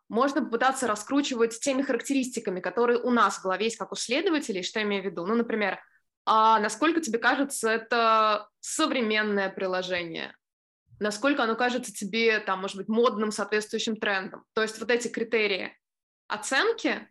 [0.10, 4.80] можно попытаться раскручивать теми характеристиками, которые у нас в голове есть, как у следователей, что
[4.80, 5.26] я имею в виду.
[5.26, 5.80] Ну, например,
[6.26, 10.36] а насколько тебе кажется это современное приложение?
[11.00, 14.44] Насколько оно кажется тебе, там, может быть, модным, соответствующим трендом?
[14.54, 15.78] То есть вот эти критерии
[16.28, 17.08] оценки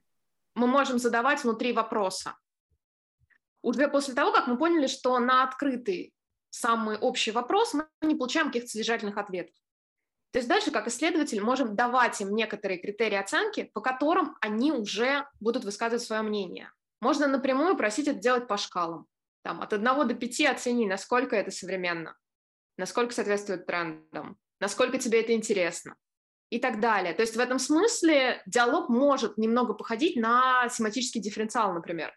[0.55, 2.37] мы можем задавать внутри вопроса.
[3.63, 6.15] Уже после того, как мы поняли, что на открытый
[6.53, 9.55] самый общий вопрос мы не получаем каких-то содержательных ответов.
[10.33, 15.27] То есть дальше, как исследователь, можем давать им некоторые критерии оценки, по которым они уже
[15.41, 16.71] будут высказывать свое мнение.
[17.01, 19.07] Можно напрямую просить это делать по шкалам.
[19.43, 22.17] Там, от 1 до 5 оцени, насколько это современно,
[22.79, 25.97] насколько соответствует трендам, насколько тебе это интересно
[26.49, 27.13] и так далее.
[27.15, 32.15] То есть в этом смысле диалог может немного походить на семантический дифференциал, например,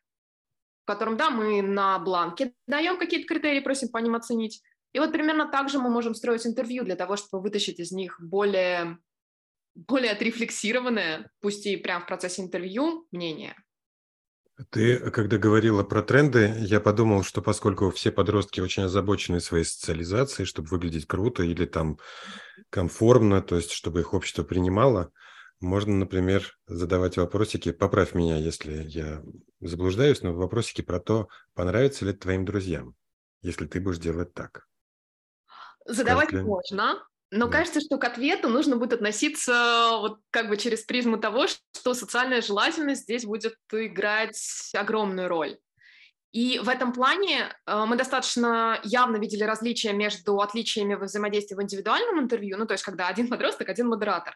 [0.86, 4.62] в котором, да, мы на бланке даем какие-то критерии, просим по ним оценить.
[4.94, 8.22] И вот примерно так же мы можем строить интервью для того, чтобы вытащить из них
[8.22, 9.00] более,
[9.74, 13.56] более отрефлексированное, пусть и прямо в процессе интервью, мнение.
[14.70, 20.46] Ты, когда говорила про тренды, я подумал, что поскольку все подростки очень озабочены своей социализацией,
[20.46, 21.98] чтобы выглядеть круто или там
[22.70, 25.12] комфортно, то есть чтобы их общество принимало,
[25.60, 29.24] можно, например, задавать вопросики, поправь меня, если я
[29.60, 32.96] заблуждаюсь, но вопросики про то, понравится ли это твоим друзьям,
[33.42, 34.68] если ты будешь делать так.
[35.86, 37.52] Задавать Скажешь, можно, но да.
[37.60, 42.42] кажется, что к ответу нужно будет относиться вот как бы через призму того, что социальная
[42.42, 45.58] желательность здесь будет играть огромную роль.
[46.32, 51.62] И в этом плане э, мы достаточно явно видели различия между отличиями во взаимодействии в
[51.62, 54.36] индивидуальном интервью, ну то есть когда один подросток, один модератор,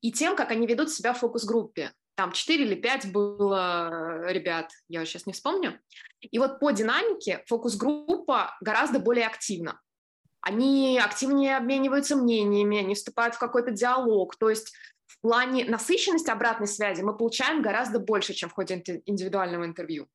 [0.00, 1.92] и тем, как они ведут себя в фокус-группе.
[2.16, 5.80] Там 4 или 5 было ребят, я сейчас не вспомню.
[6.20, 9.80] И вот по динамике фокус-группа гораздо более активна
[10.40, 14.36] они активнее обмениваются мнениями, они вступают в какой-то диалог.
[14.36, 14.72] То есть
[15.06, 20.08] в плане насыщенности обратной связи мы получаем гораздо больше, чем в ходе индивидуального интервью.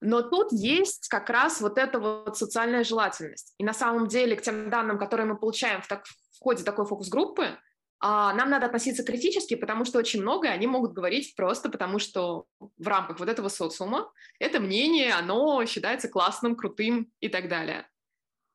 [0.00, 3.54] Но тут есть как раз вот эта вот социальная желательность.
[3.58, 6.86] И на самом деле к тем данным, которые мы получаем в, так, в ходе такой
[6.86, 7.58] фокус-группы,
[8.02, 12.88] нам надо относиться критически, потому что очень многое они могут говорить просто потому, что в
[12.88, 17.86] рамках вот этого социума это мнение, оно считается классным, крутым и так далее.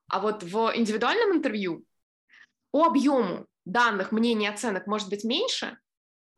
[0.07, 1.85] А вот в индивидуальном интервью
[2.71, 5.77] по объему данных, мнений, оценок может быть меньше,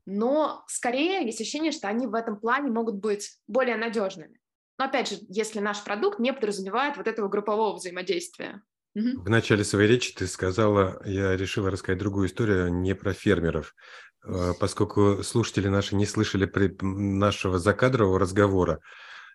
[0.06, 4.40] но скорее есть ощущение, что они в этом плане могут быть более надежными.
[4.78, 8.62] Но опять же, если наш продукт не подразумевает вот этого группового взаимодействия.
[8.98, 13.76] В начале своей речи ты сказала, я решила рассказать другую историю, не про фермеров,
[14.24, 16.50] а, поскольку слушатели наши не слышали
[16.82, 18.80] нашего закадрового разговора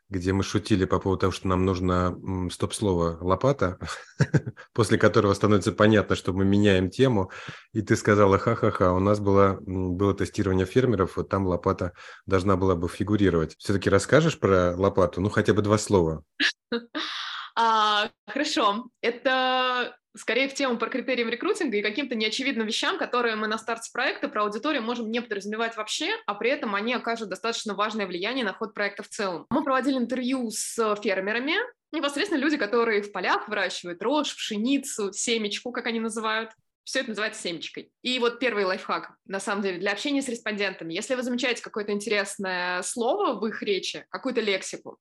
[0.08, 2.14] где мы шутили по поводу того, что нам нужно
[2.50, 3.78] стоп-слово «лопата»,
[4.74, 7.30] после которого становится понятно, что мы меняем тему,
[7.72, 11.94] и ты сказала «ха-ха-ха», у нас было, было тестирование фермеров, вот там лопата
[12.26, 13.56] должна была бы фигурировать.
[13.56, 15.22] Все-таки расскажешь про лопату?
[15.22, 16.22] Ну, хотя бы два слова.
[17.54, 18.88] А, хорошо.
[19.00, 23.90] Это скорее в тему про критерии рекрутинга и каким-то неочевидным вещам, которые мы на старте
[23.92, 28.44] проекта про аудиторию можем не подразумевать вообще, а при этом они окажут достаточно важное влияние
[28.44, 29.46] на ход проекта в целом.
[29.50, 31.54] Мы проводили интервью с фермерами,
[31.92, 36.50] непосредственно люди, которые в полях выращивают рожь, пшеницу, семечку, как они называют.
[36.84, 37.92] Все это называется семечкой.
[38.02, 40.92] И вот первый лайфхак, на самом деле, для общения с респондентами.
[40.92, 44.98] Если вы замечаете какое-то интересное слово в их речи, какую-то лексику,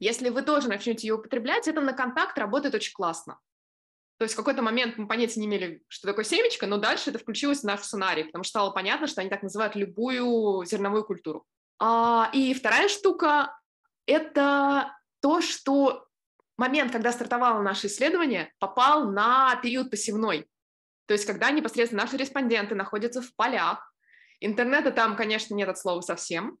[0.00, 3.38] если вы тоже начнете ее употреблять, это на контакт работает очень классно.
[4.18, 7.18] То есть в какой-то момент мы понятия не имели, что такое семечко, но дальше это
[7.18, 11.46] включилось в наш сценарий, потому что стало понятно, что они так называют любую зерновую культуру.
[11.78, 13.58] А, и вторая штука–
[14.06, 16.06] это то, что
[16.58, 20.46] момент, когда стартовало наше исследование, попал на период посевной.
[21.06, 23.94] То есть когда непосредственно наши респонденты находятся в полях,
[24.40, 26.58] интернета там, конечно, нет от слова совсем,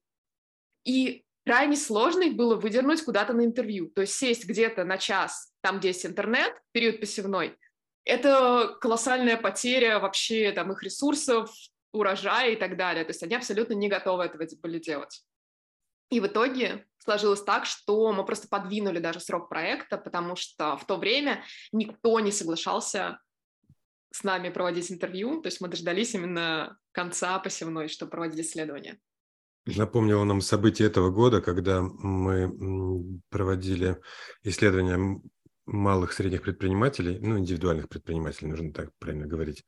[0.84, 3.90] и крайне сложно их было выдернуть куда-то на интервью.
[3.90, 7.56] То есть сесть где-то на час, там, где есть интернет, период посевной,
[8.04, 11.50] это колоссальная потеря вообще там их ресурсов,
[11.92, 13.04] урожая и так далее.
[13.04, 15.22] То есть они абсолютно не готовы этого были делать.
[16.10, 20.84] И в итоге сложилось так, что мы просто подвинули даже срок проекта, потому что в
[20.84, 23.20] то время никто не соглашался
[24.12, 28.98] с нами проводить интервью, то есть мы дождались именно конца посевной, чтобы проводить исследование.
[29.66, 33.98] Напомнило нам события этого года, когда мы проводили
[34.42, 35.20] исследования
[35.66, 39.64] малых средних предпринимателей, ну, индивидуальных предпринимателей, нужно так правильно говорить.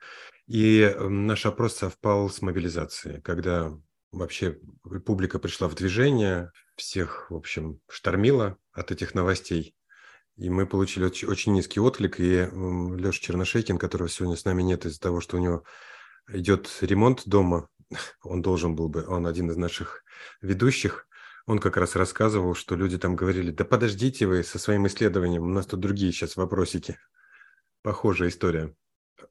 [0.46, 3.72] И наш опрос совпал с мобилизацией, когда
[4.10, 4.58] вообще
[5.04, 9.74] публика пришла в движение, всех, в общем, штормило от этих новостей.
[10.36, 12.18] И мы получили очень, очень низкий отклик.
[12.18, 15.64] И Леша Черношейкин, которого сегодня с нами нет из-за того, что у него
[16.28, 17.68] идет ремонт дома,
[18.22, 20.04] он должен был бы, он один из наших
[20.40, 21.06] ведущих,
[21.46, 25.48] он как раз рассказывал, что люди там говорили, да подождите вы со своим исследованием, у
[25.48, 26.98] нас тут другие сейчас вопросики.
[27.82, 28.74] Похожая история.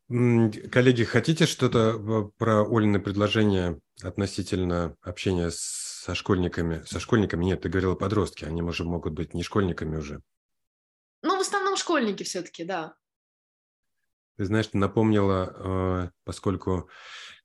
[0.09, 6.83] Коллеги, хотите что-то про Олины предложение относительно общения со школьниками?
[6.85, 10.21] Со школьниками нет, ты говорила подростки, они, может, могут быть не школьниками уже.
[11.23, 12.95] Ну, в основном школьники все-таки, да.
[14.37, 16.89] Ты знаешь, ты напомнила, э, поскольку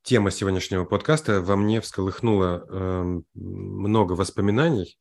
[0.07, 4.97] тема сегодняшнего подкаста во мне всколыхнула эм, много воспоминаний,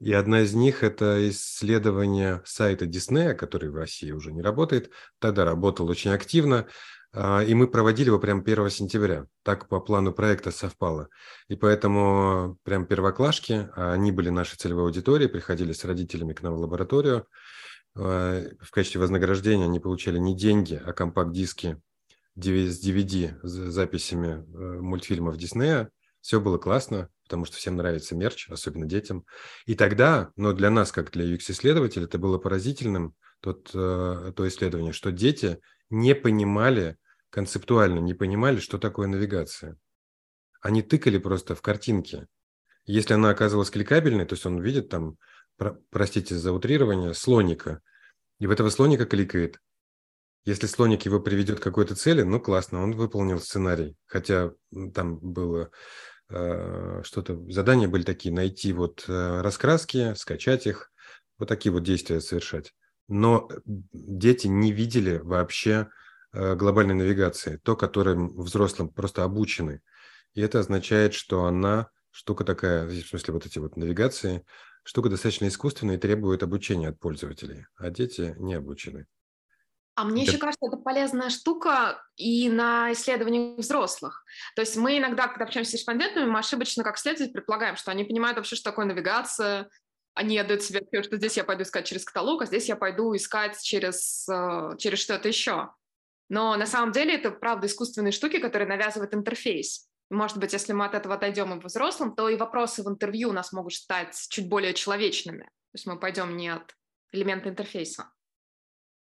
[0.00, 4.90] и одна из них– это исследование сайта Диснея, который в России уже не работает.
[5.20, 6.66] Тогда работал очень активно,
[7.12, 9.26] а, и мы проводили его прямо 1 сентября.
[9.44, 11.08] Так по плану проекта совпало.
[11.46, 16.54] И поэтому прям первоклашки, а они были нашей целевой аудиторией, приходили с родителями к нам
[16.54, 17.28] в лабораторию.
[17.94, 21.80] А, в качестве вознаграждения они получали не деньги, а компакт-диски
[22.36, 25.90] с DVD с записями э, мультфильмов Диснея.
[26.20, 29.24] Все было классно, потому что всем нравится мерч, особенно детям.
[29.66, 34.92] И тогда, но для нас, как для UX-исследователей, это было поразительным, тот, э, то исследование,
[34.92, 35.58] что дети
[35.90, 36.96] не понимали,
[37.30, 39.76] концептуально не понимали, что такое навигация.
[40.60, 42.28] Они тыкали просто в картинки.
[42.84, 45.16] Если она оказывалась кликабельной, то есть он видит там,
[45.56, 47.80] про, простите за утрирование, слоника,
[48.38, 49.58] и в этого слоника кликает,
[50.44, 53.96] если слоник его приведет к какой-то цели, ну классно, он выполнил сценарий.
[54.06, 54.52] Хотя
[54.94, 55.70] там было
[56.28, 60.90] э, что-то, задания были такие, найти вот э, раскраски, скачать их,
[61.38, 62.74] вот такие вот действия совершать.
[63.08, 65.88] Но дети не видели вообще
[66.32, 69.80] э, глобальной навигации, то, которым взрослым просто обучены.
[70.34, 74.44] И это означает, что она штука такая, в смысле вот эти вот навигации,
[74.82, 79.06] штука достаточно искусственная и требует обучения от пользователей, а дети не обучены.
[79.94, 84.24] А мне еще кажется, это полезная штука и на исследованиях взрослых.
[84.56, 88.04] То есть мы иногда, когда общаемся с респондентами, мы ошибочно как следователь предполагаем, что они
[88.04, 89.68] понимают вообще, что такое навигация,
[90.14, 93.14] они отдают себе ответ, что здесь я пойду искать через каталог, а здесь я пойду
[93.14, 95.70] искать через, э, через что-то еще.
[96.28, 99.88] Но на самом деле это, правда, искусственные штуки, которые навязывают интерфейс.
[100.08, 103.30] Может быть, если мы от этого отойдем и в взрослом, то и вопросы в интервью
[103.30, 105.44] у нас могут стать чуть более человечными.
[105.44, 106.74] То есть мы пойдем не от
[107.12, 108.10] элемента интерфейса.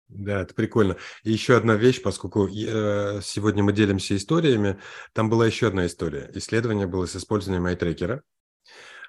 [0.10, 0.97] Да, это прикольно.
[1.24, 4.80] И еще одна вещь, поскольку э, сегодня мы делимся историями,
[5.14, 6.32] там была еще одна история.
[6.34, 8.24] Исследование было с использованием айтрекера,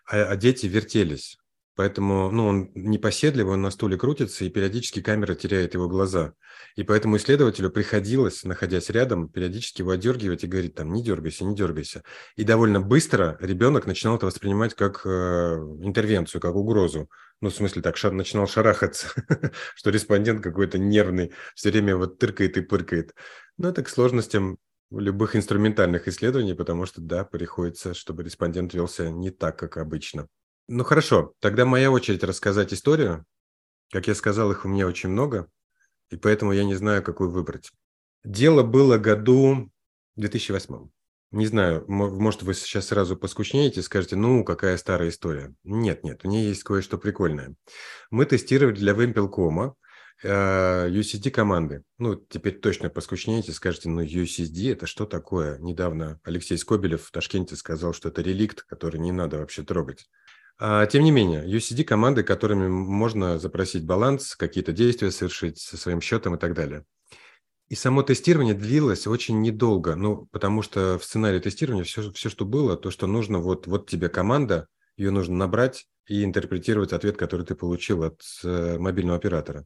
[0.06, 1.39] а, а дети вертелись.
[1.80, 6.34] Поэтому ну, он непоседливый, он на стуле крутится, и периодически камера теряет его глаза.
[6.76, 11.56] И поэтому исследователю приходилось, находясь рядом, периодически его отдергивать и говорить там, не дергайся, не
[11.56, 12.02] дергайся.
[12.36, 15.08] И довольно быстро ребенок начинал это воспринимать как э,
[15.80, 17.08] интервенцию, как угрозу.
[17.40, 19.08] Ну, в смысле, так шар, начинал шарахаться,
[19.74, 23.14] что респондент какой-то нервный, все время вот тыркает и пыркает.
[23.56, 24.58] Но это к сложностям
[24.90, 30.28] любых инструментальных исследований, потому что, да, приходится, чтобы респондент велся не так, как обычно.
[30.72, 33.26] Ну хорошо, тогда моя очередь рассказать историю.
[33.90, 35.48] Как я сказал, их у меня очень много,
[36.10, 37.72] и поэтому я не знаю, какую выбрать.
[38.22, 39.68] Дело было году
[40.14, 40.88] 2008.
[41.32, 45.52] Не знаю, может, вы сейчас сразу поскучнеете и скажете, ну, какая старая история.
[45.64, 47.56] Нет, нет, у нее есть кое-что прикольное.
[48.12, 49.74] Мы тестировали для Wimpel.com
[50.22, 51.82] UCD команды.
[51.98, 55.58] Ну, теперь точно поскучнеете, скажете, ну, UCD– это что такое?
[55.58, 60.08] Недавно Алексей Скобелев в Ташкенте сказал, что это реликт, который не надо вообще трогать.
[60.62, 66.02] А, тем не менее, UCD команды, которыми можно запросить баланс, какие-то действия совершить со своим
[66.02, 66.84] счетом и так далее.
[67.68, 72.44] И само тестирование длилось очень недолго, ну, потому что в сценарии тестирования все, все что
[72.44, 74.66] было, то, что нужно, вот, вот тебе команда,
[74.98, 79.64] ее нужно набрать и интерпретировать ответ, который ты получил от э, мобильного оператора.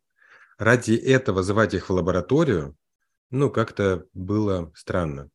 [0.59, 2.76] Ради этого звать их в лабораторию,
[3.30, 5.28] ну, как-то было странно.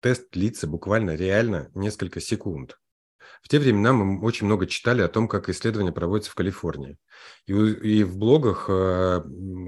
[0.00, 2.78] Тест длится буквально реально несколько секунд.
[3.42, 6.98] В те времена мы очень много читали о том, как исследования проводятся в Калифорнии.
[7.46, 9.22] И, и в блогах э,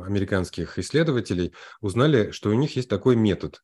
[0.04, 3.62] американских исследователей узнали, что у них есть такой метод.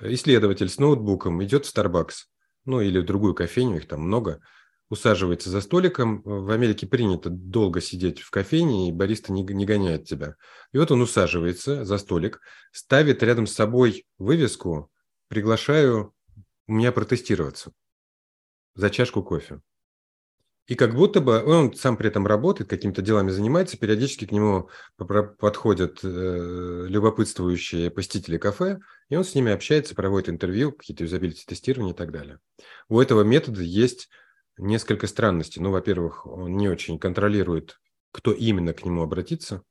[0.00, 2.26] Исследователь с ноутбуком идет в Starbucks,
[2.64, 4.40] ну или в другую кофейню, их там много,
[4.88, 6.22] усаживается за столиком.
[6.22, 10.36] В Америке принято долго сидеть в кофейне, и бариста не, не гоняет тебя.
[10.72, 12.40] И вот он усаживается за столик,
[12.72, 14.90] ставит рядом с собой вывеску
[15.28, 16.14] «Приглашаю
[16.68, 17.72] у меня протестироваться»
[18.74, 19.60] за чашку кофе.
[20.66, 24.70] И как будто бы он сам при этом работает, какими-то делами занимается, периодически к нему
[24.96, 31.96] подходят э, любопытствующие посетители кафе, и он с ними общается, проводит интервью, какие-то юзабилити-тестирования и
[31.96, 32.38] так далее.
[32.88, 34.08] У этого метода есть
[34.56, 35.60] несколько странностей.
[35.60, 37.80] Ну, во-первых, он не очень контролирует,
[38.12, 39.62] кто именно к нему обратится.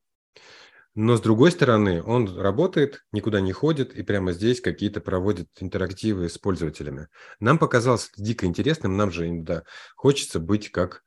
[0.94, 6.28] Но с другой стороны, он работает, никуда не ходит и прямо здесь какие-то проводит интерактивы
[6.28, 7.08] с пользователями.
[7.40, 9.64] Нам показалось дико интересным, нам же иногда
[9.96, 11.04] хочется быть как,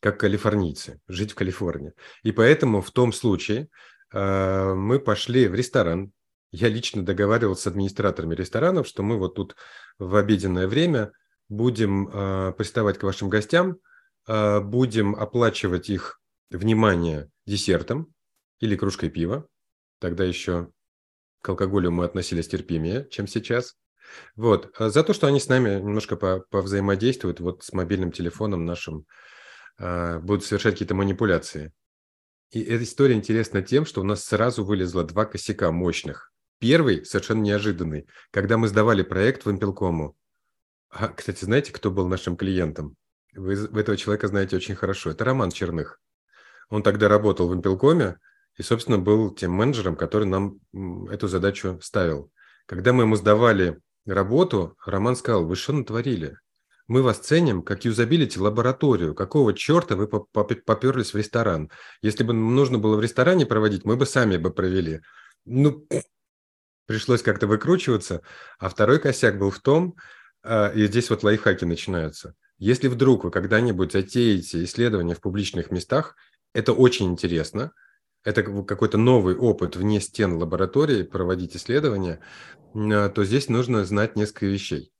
[0.00, 1.94] как калифорнийцы, жить в Калифорнии.
[2.22, 3.68] И поэтому в том случае
[4.12, 6.12] э, мы пошли в ресторан.
[6.52, 9.56] Я лично договаривался с администраторами ресторанов, что мы вот тут
[9.98, 11.10] в обеденное время
[11.48, 13.78] будем э, приставать к вашим гостям,
[14.28, 16.20] э, будем оплачивать их
[16.50, 18.13] внимание десертом,
[18.64, 19.46] или кружкой пива.
[20.00, 20.70] Тогда еще
[21.42, 23.76] к алкоголю мы относились терпимее, чем сейчас.
[24.36, 24.74] Вот.
[24.78, 29.06] А за то, что они с нами немножко повзаимодействуют, вот с мобильным телефоном нашим,
[29.78, 31.72] э, будут совершать какие-то манипуляции.
[32.50, 36.32] И эта история интересна тем, что у нас сразу вылезло два косяка мощных.
[36.58, 40.16] Первый, совершенно неожиданный, когда мы сдавали проект в Импелкому.
[40.88, 42.96] А, кстати, знаете, кто был нашим клиентом?
[43.34, 45.10] Вы этого человека знаете очень хорошо.
[45.10, 46.00] Это Роман Черных.
[46.68, 48.18] Он тогда работал в Импелкоме,
[48.56, 50.58] и, собственно, был тем менеджером, который нам
[51.10, 52.30] эту задачу ставил.
[52.66, 56.36] Когда мы ему сдавали работу, Роман сказал, вы что натворили?
[56.86, 59.14] Мы вас ценим как юзабилити лабораторию.
[59.14, 61.70] Какого черта вы поперлись в ресторан?
[62.02, 65.00] Если бы нужно было в ресторане проводить, мы бы сами бы провели.
[65.46, 65.86] Ну,
[66.86, 68.20] пришлось как-то выкручиваться.
[68.58, 69.96] А второй косяк был в том,
[70.42, 72.34] а, и здесь вот лайфхаки начинаются.
[72.58, 76.14] Если вдруг вы когда-нибудь затеете исследования в публичных местах,
[76.52, 77.72] это очень интересно–
[78.24, 82.20] это какой-то новый опыт вне стен лаборатории, проводить исследования,
[82.74, 84.92] а, то здесь нужно знать несколько вещей.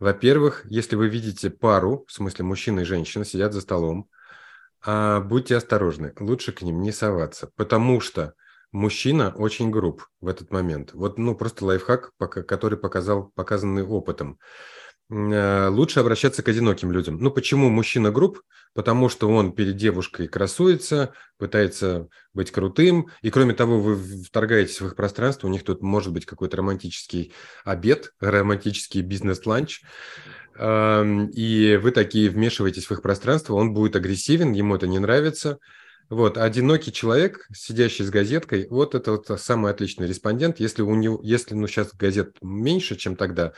[0.00, 4.10] Во-первых, если вы видите пару, в смысле мужчина и женщина, сидят за столом,
[4.84, 8.34] а, будьте осторожны, лучше к ним не соваться, потому что
[8.72, 10.92] мужчина очень груб в этот момент.
[10.92, 14.38] Вот, ну, просто лайфхак, который показал, показанный опытом.
[15.10, 17.18] Э, лучше обращаться к одиноким людям.
[17.18, 18.40] Ну, почему мужчина групп?
[18.72, 24.86] Потому что он перед девушкой красуется, пытается быть крутым, и кроме того, вы вторгаетесь в
[24.86, 27.32] их пространство, у них тут может быть какой-то романтический
[27.64, 29.82] обед, романтический бизнес-ланч,
[30.56, 35.58] и вы такие вмешиваетесь в их пространство, он будет агрессивен, ему это не нравится,
[36.10, 40.60] вот, одинокий человек, сидящий с газеткой, вот это вот самый отличный респондент.
[40.60, 43.52] Если у него, если, ну, сейчас газет меньше, чем тогда,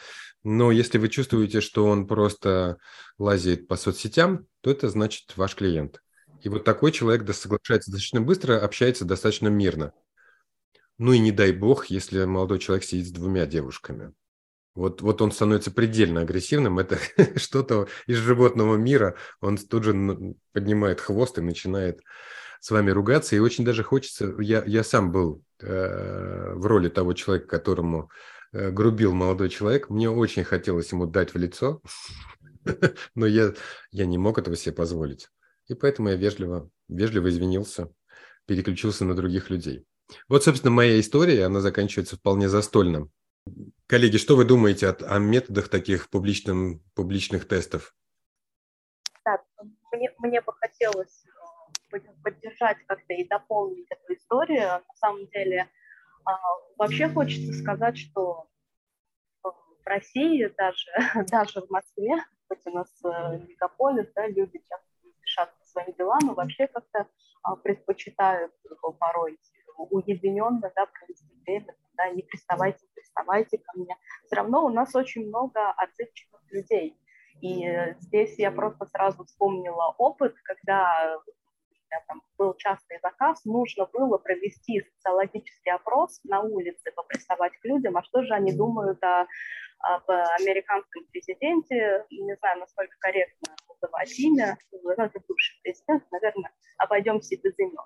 [0.45, 2.79] но если вы чувствуете, что он просто
[3.19, 6.03] лазит по соцсетям, то это значит ваш клиент.
[6.43, 9.93] И вот такой человек соглашается достаточно быстро, общается достаточно мирно.
[10.99, 14.13] Ну и не дай бог, если молодой человек сидит с двумя девушками.
[14.77, 16.99] Вот, вот он становится предельно агрессивным, это
[17.37, 22.01] что-то из животного мира, он тут же поднимает хвост и начинает
[22.61, 27.15] с вами ругаться, и очень даже хочется, я, я сам был э, в роли того
[27.15, 28.11] человека, которому
[28.57, 31.83] Э, грубил молодой человек, мне очень хотелось ему дать в лицо,
[33.15, 33.53] но я,
[33.91, 35.29] я не мог этого себе позволить.
[35.69, 37.91] И поэтому я вежливо, вежливо извинился,
[38.47, 39.85] переключился на других людей.
[40.29, 43.11] Вот, собственно, моя история, она заканчивается вполне застольным.
[43.89, 47.95] Коллеги, что вы думаете о, о методах таких публичным, публичных тестов?
[49.25, 49.41] Да,
[49.93, 51.25] мне, мне бы хотелось
[51.93, 54.67] э, поддержать как-то и дополнить эту историю.
[54.67, 55.71] На самом деле,
[56.25, 56.37] а,
[56.77, 58.49] вообще хочется сказать, что
[59.45, 60.91] в России, даже,
[61.31, 62.17] даже в Москве,
[62.49, 67.07] хоть у нас э, мегаполис, да, люди часто спешат по своим делам, но вообще как-то
[67.43, 68.53] а, предпочитают
[68.99, 69.39] порой
[69.77, 73.97] уединенно да, провести время, да, не приставайте, приставайте ко мне.
[74.27, 76.99] Все равно у нас очень много отзывчивых людей.
[77.43, 77.69] И
[78.01, 81.19] здесь я просто сразу вспомнила опыт, когда
[82.09, 88.03] там был частный заказ, нужно было провести социологический опрос на улице, попрессовать к людям, а
[88.03, 89.27] что же они думают о,
[89.81, 97.37] об американском президенте, не знаю, насколько корректно называть имя, ну, это бывший президент, наверное, обойдемся
[97.37, 97.77] без имен.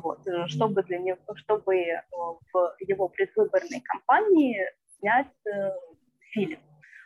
[0.00, 2.02] Вот, чтобы, для него, чтобы
[2.52, 4.60] в его предвыборной кампании
[4.98, 5.70] снять э,
[6.32, 6.60] фильм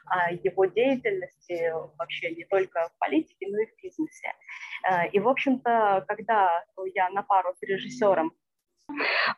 [0.06, 4.32] о его деятельности вообще не только в политике, но и в бизнесе.
[4.84, 6.64] Э, и, в общем-то, когда
[6.94, 8.32] я на пару с режиссером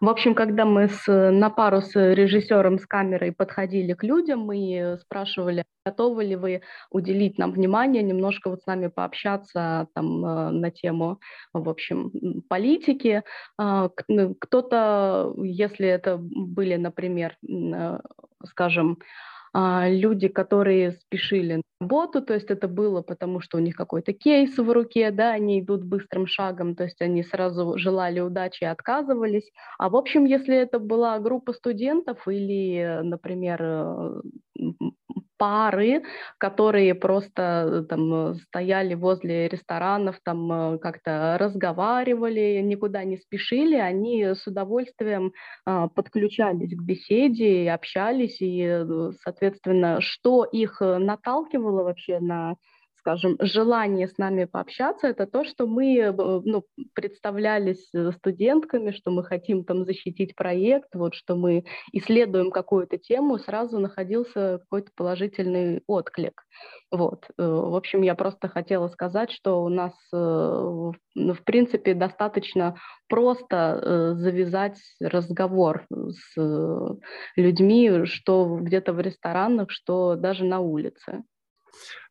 [0.00, 4.98] в общем, когда мы с, на пару с режиссером с камерой подходили к людям, мы
[5.00, 10.70] спрашивали, готовы ли вы уделить нам внимание, немножко вот с нами пообщаться там э, на
[10.70, 11.20] тему,
[11.52, 12.12] в общем,
[12.48, 13.22] политики.
[13.60, 13.88] Э,
[14.40, 17.36] кто-то, если это были, например,
[18.46, 23.76] скажем, а, люди, которые спешили на работу, то есть это было потому, что у них
[23.76, 28.64] какой-то кейс в руке, да, они идут быстрым шагом, то есть они сразу желали удачи
[28.64, 29.50] и отказывались.
[29.78, 34.20] А в общем, если это была группа студентов или, например, э,
[35.44, 36.02] пары,
[36.38, 44.24] которые просто э, там стояли возле ресторанов, там э, как-то разговаривали, никуда не спешили, они
[44.24, 45.32] с удовольствием
[45.66, 52.54] а, подключались к беседе, общались, и, э, соответственно, что их наталкивало вообще на
[53.04, 59.10] скажем, желание с нами пообщаться, это то, что мы э, ну, представлялись э, студентками, что
[59.10, 65.82] мы хотим там защитить проект, вот, что мы исследуем какую-то тему, сразу находился какой-то положительный
[65.86, 66.44] отклик.
[66.90, 67.26] Вот.
[67.36, 70.94] Э, в общем, я просто хотела сказать, что у нас, ну,
[71.34, 72.76] в принципе, достаточно
[73.08, 76.98] просто завязать разговор с
[77.36, 81.22] людьми, что где-то в ресторанах, что даже на улице.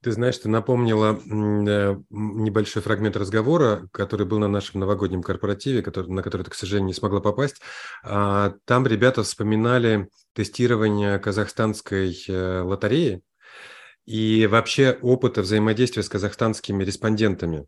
[0.01, 6.11] Ты знаешь, ты напомнила э, небольшой фрагмент разговора, который был на нашем новогоднем корпоративе, который,
[6.11, 7.61] на который ты, к сожалению, не смогла попасть.
[8.03, 13.21] А, там ребята вспоминали тестирование казахстанской э, лотереи
[14.05, 17.65] и вообще опыта взаимодействия с казахстанскими респондентами.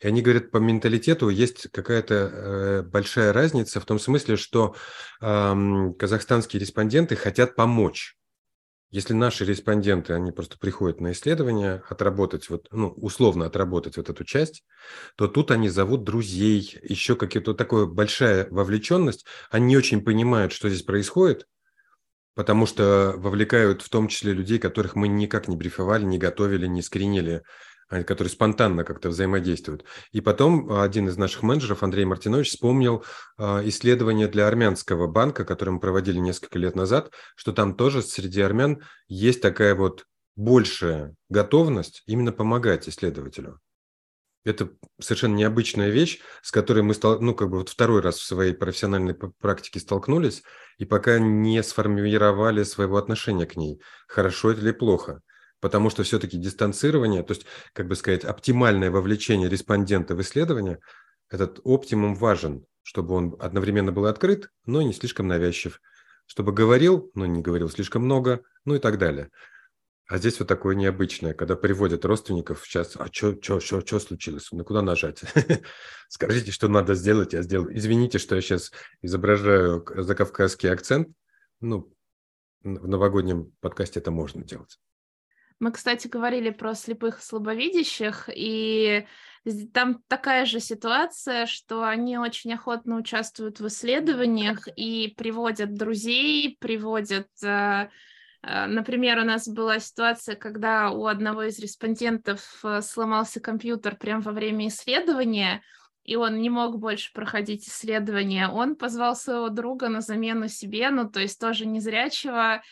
[0.00, 4.74] И они говорят, по менталитету есть какая-то э, большая разница в том смысле, что
[5.20, 8.16] казахстанские респонденты хотят помочь
[8.90, 14.24] если наши респонденты, они просто приходят на исследование, отработать, вот, ну, условно отработать вот эту
[14.24, 14.64] часть,
[15.16, 19.26] то тут они зовут друзей, еще какие-то такая большая вовлеченность.
[19.50, 21.46] Они не очень понимают, что здесь происходит,
[22.34, 26.82] потому что вовлекают в том числе людей, которых мы никак не брифовали, не готовили, не
[26.82, 27.42] скринили
[27.88, 29.84] которые спонтанно как-то взаимодействуют.
[30.12, 33.04] И потом один из наших менеджеров, Андрей Мартинович, вспомнил
[33.38, 38.40] а, исследование для армянского банка, которое мы проводили несколько лет назад, что там тоже среди
[38.40, 43.60] армян есть такая вот большая готовность именно помогать исследователю.
[44.44, 44.70] Это
[45.00, 48.52] совершенно необычная вещь, с которой мы стал, ну, как бы вот второй раз в своей
[48.52, 50.44] профессиональной практике столкнулись,
[50.78, 55.20] и пока не сформировали своего отношения к ней, хорошо это или плохо
[55.60, 60.78] потому что все-таки дистанцирование, то есть, как бы сказать, оптимальное вовлечение респондента в исследование,
[61.28, 65.80] этот оптимум важен, чтобы он одновременно был открыт, но не слишком навязчив,
[66.26, 69.30] чтобы говорил, но не говорил слишком много, ну и так далее.
[70.08, 74.52] А здесь вот такое необычное, когда приводят родственников сейчас, а что что что что случилось,
[74.52, 75.20] на куда нажать?
[76.08, 77.76] Скажите, что надо сделать, я сделаю.
[77.76, 78.70] Извините, что я сейчас
[79.02, 81.08] изображаю закавказский акцент.
[81.60, 81.92] Ну,
[82.62, 84.78] в новогоднем подкасте это можно делать.
[85.58, 89.06] Мы, кстати, говорили про слепых и слабовидящих, и
[89.72, 97.28] там такая же ситуация, что они очень охотно участвуют в исследованиях и приводят друзей, приводят...
[97.42, 97.88] Э,
[98.42, 104.20] э, например, у нас была ситуация, когда у одного из респондентов э, сломался компьютер прямо
[104.22, 105.62] во время исследования,
[106.02, 108.48] и он не мог больше проходить исследования.
[108.48, 112.62] Он позвал своего друга на замену себе, ну, то есть тоже незрячего,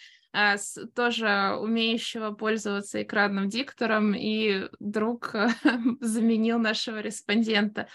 [0.95, 5.35] тоже умеющего пользоваться экранным диктором, и друг
[6.01, 7.89] заменил нашего респондента.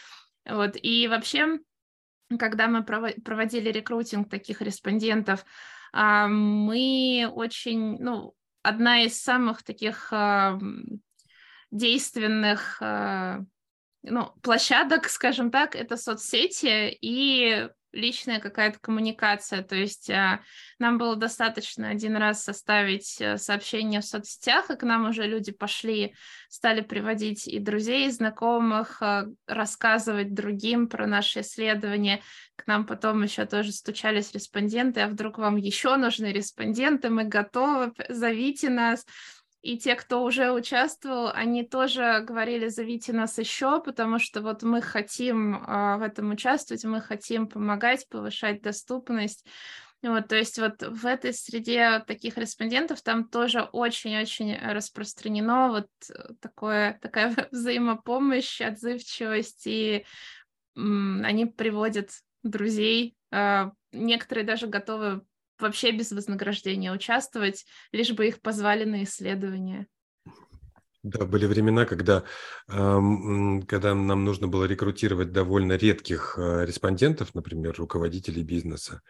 [0.45, 0.77] Вот.
[0.81, 1.59] И вообще,
[2.37, 5.45] когда мы проводили рекрутинг таких респондентов,
[5.91, 8.33] а, мы очень, ну,
[8.63, 10.59] одна из самых таких а,
[11.71, 12.81] действенных
[14.01, 19.63] ну, площадок, скажем так, это соцсети, и личная какая-то коммуникация.
[19.63, 20.41] То есть а,
[20.77, 25.51] нам было достаточно один раз составить э, сообщение в соцсетях, и к нам уже люди
[25.51, 26.15] пошли,
[26.49, 32.21] стали приводить и друзей, и знакомых, а, рассказывать другим про наши исследования.
[32.55, 37.93] К нам потом еще тоже стучались респонденты, а вдруг вам еще нужны респонденты, мы готовы,
[38.09, 39.05] зовите нас.
[39.61, 44.81] И те, кто уже участвовал, они тоже говорили, зовите нас еще, потому что вот мы
[44.81, 49.45] хотим э, в этом участвовать, мы хотим помогать, повышать доступность.
[50.01, 55.87] Вот, то есть вот в этой среде таких респондентов там тоже очень-очень распространено вот
[56.39, 60.05] такое, такая взаимопомощь, отзывчивость, и
[60.77, 62.11] м, они приводят
[62.43, 65.21] друзей, э, некоторые даже готовы
[65.61, 69.87] вообще без вознаграждения участвовать, лишь бы их позвали на исследование.
[71.01, 72.23] Да, были времена, когда,
[72.67, 79.01] когда нам нужно было рекрутировать довольно редких э, респондентов, например, руководителей бизнеса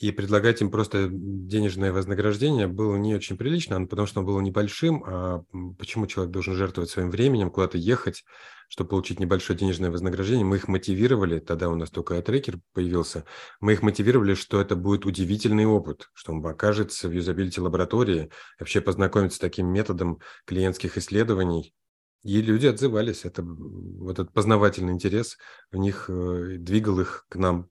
[0.00, 5.04] и предлагать им просто денежное вознаграждение было не очень прилично, потому что оно было небольшим.
[5.06, 5.44] А
[5.78, 8.24] почему человек должен жертвовать своим временем, куда-то ехать,
[8.70, 10.46] чтобы получить небольшое денежное вознаграждение?
[10.46, 13.26] Мы их мотивировали, тогда у нас только трекер появился,
[13.60, 18.80] мы их мотивировали, что это будет удивительный опыт, что он окажется в юзабилити лаборатории, вообще
[18.80, 21.74] познакомиться с таким методом клиентских исследований.
[22.22, 23.26] И люди отзывались.
[23.26, 25.36] Это вот этот познавательный интерес
[25.70, 27.68] в них э, двигал их к нам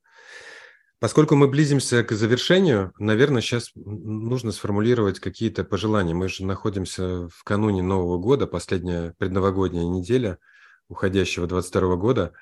[0.99, 6.13] Поскольку мы близимся к завершению, наверное, сейчас нужно сформулировать какие-то пожелания.
[6.13, 10.39] Мы же находимся в кануне Нового года, последняя предновогодняя неделя
[10.89, 12.33] уходящего 22 года.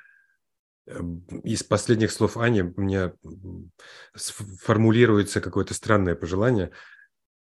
[1.43, 3.13] Из последних слов Ани у меня
[4.15, 6.71] формулируется какое-то странное пожелание–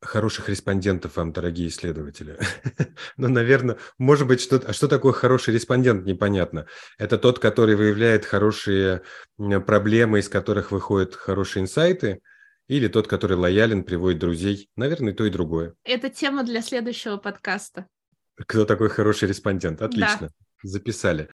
[0.02, 2.38] хороших респондентов вам, дорогие исследователи.
[3.18, 6.68] ну, наверное, может быть, что, а что такое хороший респондент, непонятно.
[6.98, 9.04] Это тот, который выявляет хорошие
[9.38, 12.22] проблемы, из которых выходят хорошие инсайты,
[12.68, 14.70] или тот, который лоялен, приводит друзей.
[14.76, 15.76] Наверное, то и другое.
[15.84, 17.88] Это тема для следующего подкаста.
[18.36, 19.82] Кто такой хороший респондент?
[19.82, 20.30] Отлично.
[20.30, 20.30] Да.
[20.64, 21.30] Записали.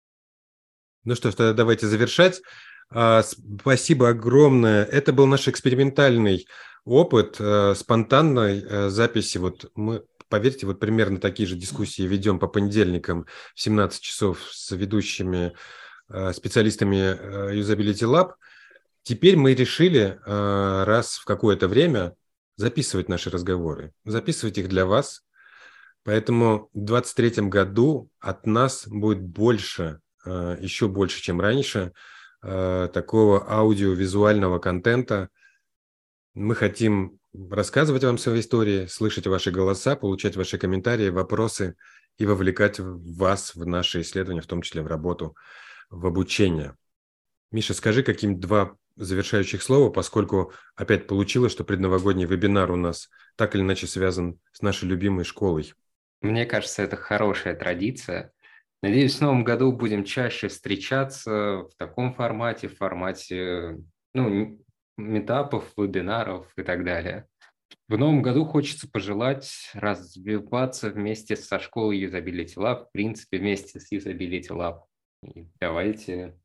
[1.04, 2.40] Ну что ж, тогда давайте завершать.
[2.90, 4.84] А, спасибо огромное.
[4.84, 6.46] Это был наш экспериментальный
[6.84, 9.38] опыт э, спонтанной э, записи.
[9.38, 14.70] Вот мы, поверьте, вот примерно такие же дискуссии ведем по понедельникам в 17 часов с
[14.72, 15.54] ведущими
[16.08, 18.32] э, специалистами Usability Lab.
[19.02, 22.14] Теперь мы решили раз в какое-то время
[22.56, 25.20] записывать наши разговоры, записывать их для вас.
[26.04, 31.92] Поэтому в 2023 году от нас будет больше, еще больше, чем раньше,
[32.40, 35.28] такого аудиовизуального контента–
[36.34, 41.76] мы хотим рассказывать вам свои истории, слышать ваши голоса, получать ваши комментарии, вопросы
[42.18, 45.36] и вовлекать вас в наши исследования, в том числе в работу,
[45.90, 46.76] в обучение.
[47.50, 53.54] Миша, скажи каким два завершающих слова, поскольку опять получилось, что предновогодний вебинар у нас так
[53.54, 55.72] или иначе связан с нашей любимой школой.
[56.20, 58.32] Мне кажется, это хорошая традиция.
[58.82, 63.78] Надеюсь, в новом году будем чаще встречаться в таком формате, в формате
[64.14, 64.63] ну,
[64.96, 67.28] метапов, вебинаров и так далее.
[67.88, 73.92] В новом году хочется пожелать развиваться вместе со школой Usability Lab, в принципе, вместе с
[73.92, 74.80] Usability Lab.
[75.22, 76.38] И давайте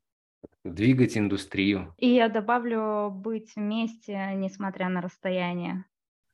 [0.64, 1.94] двигать индустрию.
[1.98, 5.84] И я добавлю быть вместе, несмотря на расстояние.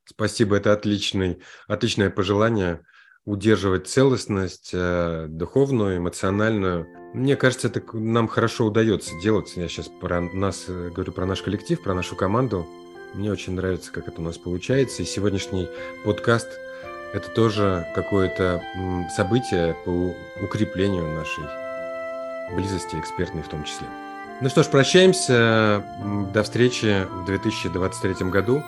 [0.04, 2.82] Спасибо, это отличный, отличное пожелание
[3.26, 6.86] удерживать целостность э, духовную, эмоциональную.
[7.12, 9.52] Мне кажется, это нам хорошо удается делать.
[9.56, 12.66] Я сейчас про нас э, говорю, про наш коллектив, про нашу команду.
[13.14, 15.02] Мне очень нравится, как это у нас получается.
[15.02, 15.68] И сегодняшний
[16.04, 16.48] подкаст–
[17.12, 18.62] это тоже какое-то
[19.16, 21.44] событие по укреплению нашей
[22.54, 23.88] близости, экспертной в том числе.
[24.40, 25.82] Ну что ж, прощаемся.
[26.32, 28.62] До встречи в 2023 году.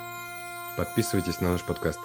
[0.77, 2.01] Подписывайтесь на наш подкаст.